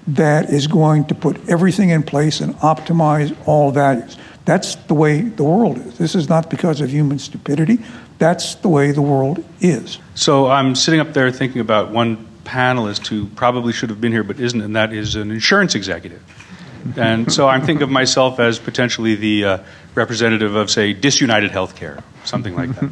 [0.07, 4.17] that is going to put everything in place and optimize all values.
[4.45, 5.97] That's the way the world is.
[5.97, 7.79] This is not because of human stupidity.
[8.19, 9.99] That's the way the world is.
[10.15, 14.23] So I'm sitting up there thinking about one panelist who probably should have been here
[14.23, 16.21] but isn't, and that is an insurance executive.
[16.97, 19.57] And so I'm thinking of myself as potentially the uh,
[19.95, 22.91] representative of, say, disunited healthcare, something like that.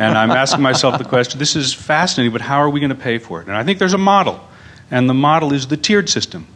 [0.00, 2.96] and I'm asking myself the question this is fascinating, but how are we going to
[2.96, 3.48] pay for it?
[3.48, 4.40] And I think there's a model,
[4.90, 6.46] and the model is the tiered system.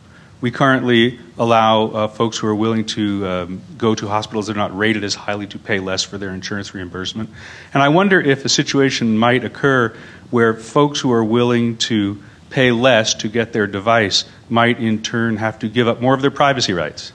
[0.41, 4.59] We currently allow uh, folks who are willing to um, go to hospitals that are
[4.59, 7.31] not rated as highly to pay less for their insurance reimbursement.
[7.73, 9.97] And I wonder if a situation might occur
[10.31, 12.23] where folks who are willing to
[12.55, 16.23] pay less to get their device might in turn have to give up more of
[16.23, 17.13] their privacy rights.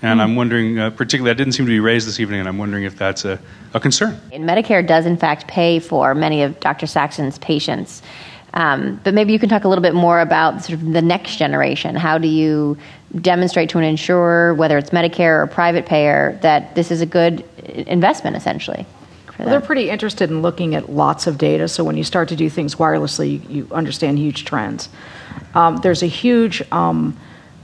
[0.00, 0.36] And I'm hmm.
[0.36, 2.96] wondering, uh, particularly, that didn't seem to be raised this evening, and I'm wondering if
[2.96, 3.40] that's a,
[3.74, 4.20] a concern.
[4.32, 6.86] And Medicare does, in fact, pay for many of Dr.
[6.86, 8.00] Saxon's patients.
[8.54, 11.36] Um, but maybe you can talk a little bit more about sort of the next
[11.36, 11.96] generation.
[11.96, 12.78] How do you
[13.20, 17.44] demonstrate to an insurer, whether it's Medicare or private payer, that this is a good
[17.64, 18.86] investment, essentially?
[19.38, 21.68] Well, they're pretty interested in looking at lots of data.
[21.68, 24.88] So when you start to do things wirelessly, you, you understand huge trends.
[25.54, 27.16] Um, there's a huge um,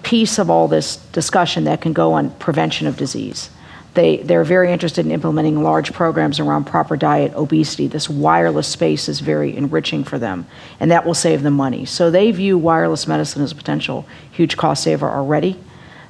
[0.03, 3.51] piece of all this discussion that can go on prevention of disease.
[3.95, 7.89] They, they're very interested in implementing large programs around proper diet, obesity.
[7.89, 10.47] This wireless space is very enriching for them,
[10.81, 11.85] and that will save them money.
[11.85, 15.59] So they view wireless medicine as a potential huge cost saver already.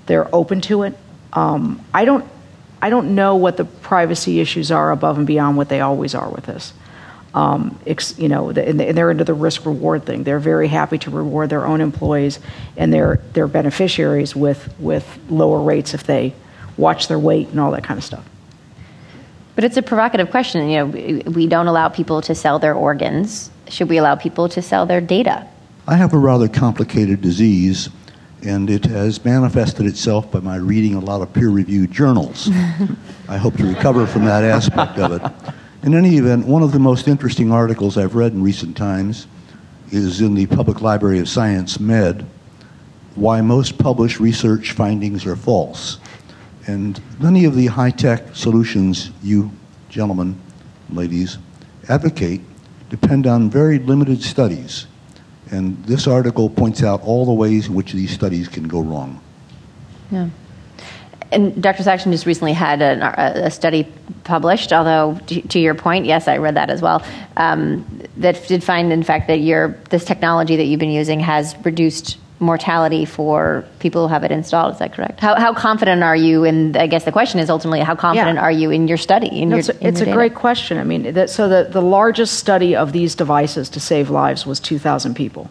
[0.06, 0.96] They're open to it.
[1.32, 2.24] Um, I don't,
[2.82, 6.28] I don't know what the privacy issues are above and beyond what they always are
[6.28, 6.72] with this.
[7.32, 10.24] Um, ex, you know, and they're into the risk reward thing.
[10.24, 12.40] They're very happy to reward their own employees
[12.76, 16.34] and their their beneficiaries with with lower rates if they
[16.76, 18.28] watch their weight and all that kind of stuff.
[19.54, 20.68] But it's a provocative question.
[20.68, 23.50] You know, we don't allow people to sell their organs.
[23.68, 25.46] Should we allow people to sell their data?
[25.86, 27.88] I have a rather complicated disease,
[28.44, 32.50] and it has manifested itself by my reading a lot of peer reviewed journals.
[33.28, 35.54] I hope to recover from that aspect of it.
[35.84, 39.26] In any event, one of the most interesting articles I've read in recent times
[39.90, 42.26] is in the Public Library of Science Med
[43.14, 45.98] Why Most Published Research Findings Are False.
[46.66, 49.50] And many of the high tech solutions you
[49.92, 50.40] gentlemen,
[50.88, 51.38] ladies,
[51.88, 52.40] advocate
[52.88, 54.86] depend on very limited studies.
[55.52, 59.20] And this article points out all the ways in which these studies can go wrong.
[60.10, 60.30] Yeah.
[61.30, 61.82] And Dr.
[61.82, 63.90] Saxon just recently had a, a study
[64.24, 67.04] published, although to, to, your point, yes, I read that as well,
[67.36, 67.86] um,
[68.18, 72.18] that did find, in fact, that your, this technology that you've been using has reduced
[72.42, 74.74] mortality for people who have it installed.
[74.74, 75.20] Is that correct?
[75.20, 76.44] How, how confident are you?
[76.44, 78.42] And I guess the question is ultimately, how confident yeah.
[78.42, 79.28] are you in your study?
[79.28, 80.76] In no, your, it's a, it's a great question.
[80.76, 84.60] I mean, that, so the, the largest study of these devices to save lives was
[84.60, 85.50] 2,000 people.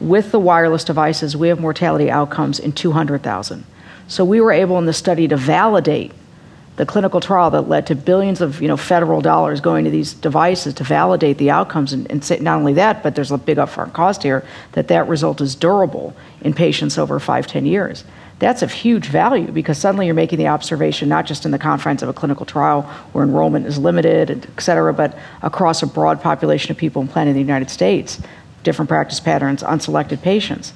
[0.00, 3.64] With the wireless devices, we have mortality outcomes in 200,000.
[4.08, 6.12] So we were able in the study to validate
[6.76, 10.14] the clinical trial that led to billions of you know federal dollars going to these
[10.14, 13.92] devices to validate the outcomes and, and not only that but there's a big upfront
[13.92, 18.04] cost here that that result is durable in patients over five ten years.
[18.40, 22.02] That's of huge value because suddenly you're making the observation not just in the confines
[22.02, 26.72] of a clinical trial where enrollment is limited et cetera but across a broad population
[26.72, 28.20] of people in the united states
[28.64, 30.72] different practice patterns unselected patients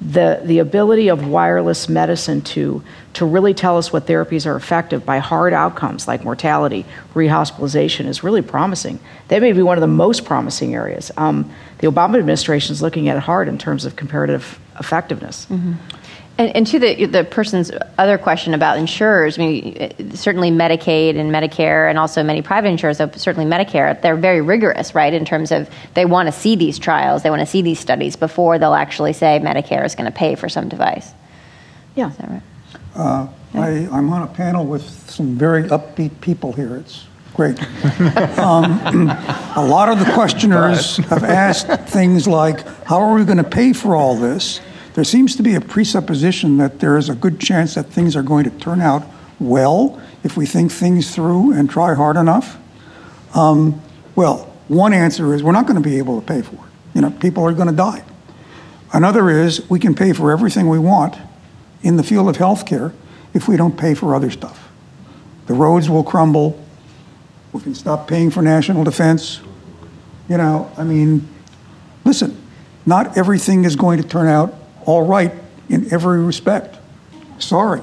[0.00, 2.82] the, the ability of wireless medicine to,
[3.14, 8.24] to really tell us what therapies are effective by hard outcomes like mortality, rehospitalization is
[8.24, 8.98] really promising.
[9.28, 11.10] That may be one of the most promising areas.
[11.16, 15.46] Um, the Obama administration is looking at it hard in terms of comparative effectiveness.
[15.46, 15.72] Mm-hmm.
[16.40, 21.30] And, and, to the the person's other question about insurers, I mean, certainly Medicaid and
[21.30, 25.12] Medicare, and also many private insurers, certainly Medicare, they're very rigorous, right?
[25.12, 28.16] In terms of they want to see these trials, they want to see these studies
[28.16, 31.12] before they'll actually say Medicare is going to pay for some device.
[31.94, 32.42] Yeah, is that right?
[32.94, 33.60] Uh, yeah.
[33.60, 33.68] I,
[33.98, 36.74] I'm on a panel with some very upbeat people here.
[36.76, 37.60] It's great.
[38.38, 39.10] um,
[39.56, 43.74] a lot of the questioners have asked things like, "How are we going to pay
[43.74, 44.62] for all this?"
[44.94, 48.22] There seems to be a presupposition that there is a good chance that things are
[48.22, 49.04] going to turn out
[49.38, 52.58] well if we think things through and try hard enough?
[53.34, 53.80] Um,
[54.14, 56.70] well, one answer is we're not going to be able to pay for it.
[56.94, 58.04] You know, people are going to die.
[58.92, 61.16] Another is we can pay for everything we want
[61.82, 62.92] in the field of healthcare
[63.32, 64.68] if we don't pay for other stuff.
[65.46, 66.62] The roads will crumble.
[67.52, 69.40] We can stop paying for national defense.
[70.28, 71.28] You know, I mean,
[72.04, 72.40] listen,
[72.86, 74.54] not everything is going to turn out
[74.86, 75.32] all right
[75.68, 76.76] in every respect.
[77.38, 77.82] Sorry.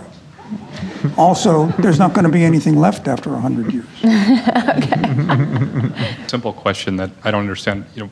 [1.17, 3.85] Also, there's not going to be anything left after 100 years.
[6.29, 7.85] Simple question that I don't understand.
[7.95, 8.09] You know,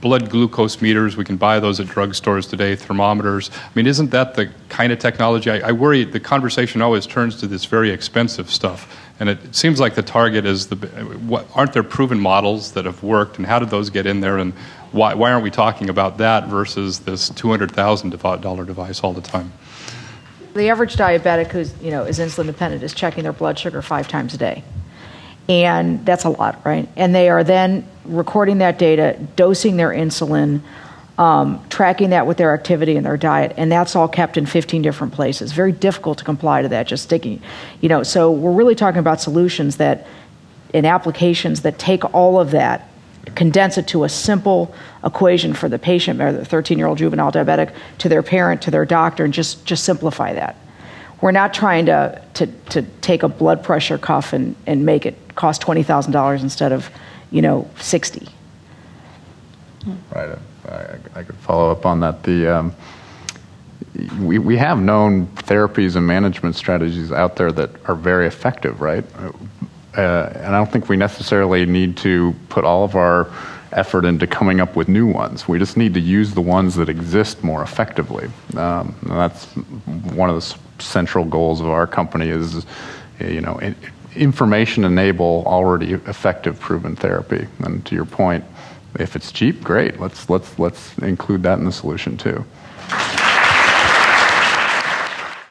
[0.00, 3.50] blood glucose meters, we can buy those at drugstores today, thermometers.
[3.52, 5.50] I mean, isn't that the kind of technology?
[5.50, 8.96] I, I worry the conversation always turns to this very expensive stuff.
[9.20, 10.76] And it, seems like the target is the.
[10.76, 14.38] What, aren't there proven models that have worked, and how did those get in there?
[14.38, 14.52] And
[14.92, 19.52] why, why aren't we talking about that versus this $200,000 device all the time?
[20.54, 24.08] The average diabetic who's you know is insulin dependent is checking their blood sugar five
[24.08, 24.64] times a day,
[25.48, 26.88] and that's a lot, right?
[26.96, 30.62] And they are then recording that data, dosing their insulin,
[31.16, 34.82] um, tracking that with their activity and their diet, and that's all kept in 15
[34.82, 35.52] different places.
[35.52, 37.40] Very difficult to comply to that, just sticking,
[37.80, 38.02] you know.
[38.02, 40.06] So we're really talking about solutions that,
[40.74, 42.88] and applications that take all of that,
[43.34, 44.74] condense it to a simple
[45.04, 49.24] equation for the patient, or the 13-year-old juvenile diabetic, to their parent, to their doctor,
[49.24, 50.56] and just just simplify that.
[51.20, 55.16] We're not trying to to, to take a blood pressure cuff and, and make it
[55.34, 56.90] cost twenty thousand dollars instead of,
[57.30, 58.28] you know, sixty.
[60.14, 60.38] Right.
[60.68, 62.22] I, I could follow up on that.
[62.22, 62.74] The um,
[64.20, 69.04] we, we have known therapies and management strategies out there that are very effective, right?
[69.98, 73.28] Uh, and I don't think we necessarily need to put all of our
[73.72, 75.48] effort into coming up with new ones.
[75.48, 78.30] We just need to use the ones that exist more effectively.
[78.56, 79.46] Um, that's
[80.14, 82.64] one of the central goals of our company is,
[83.20, 83.60] you know,
[84.14, 87.48] information enable already effective proven therapy.
[87.58, 88.44] And to your point,
[88.98, 90.00] if it's cheap, great.
[90.00, 92.44] Let's let's let's include that in the solution too.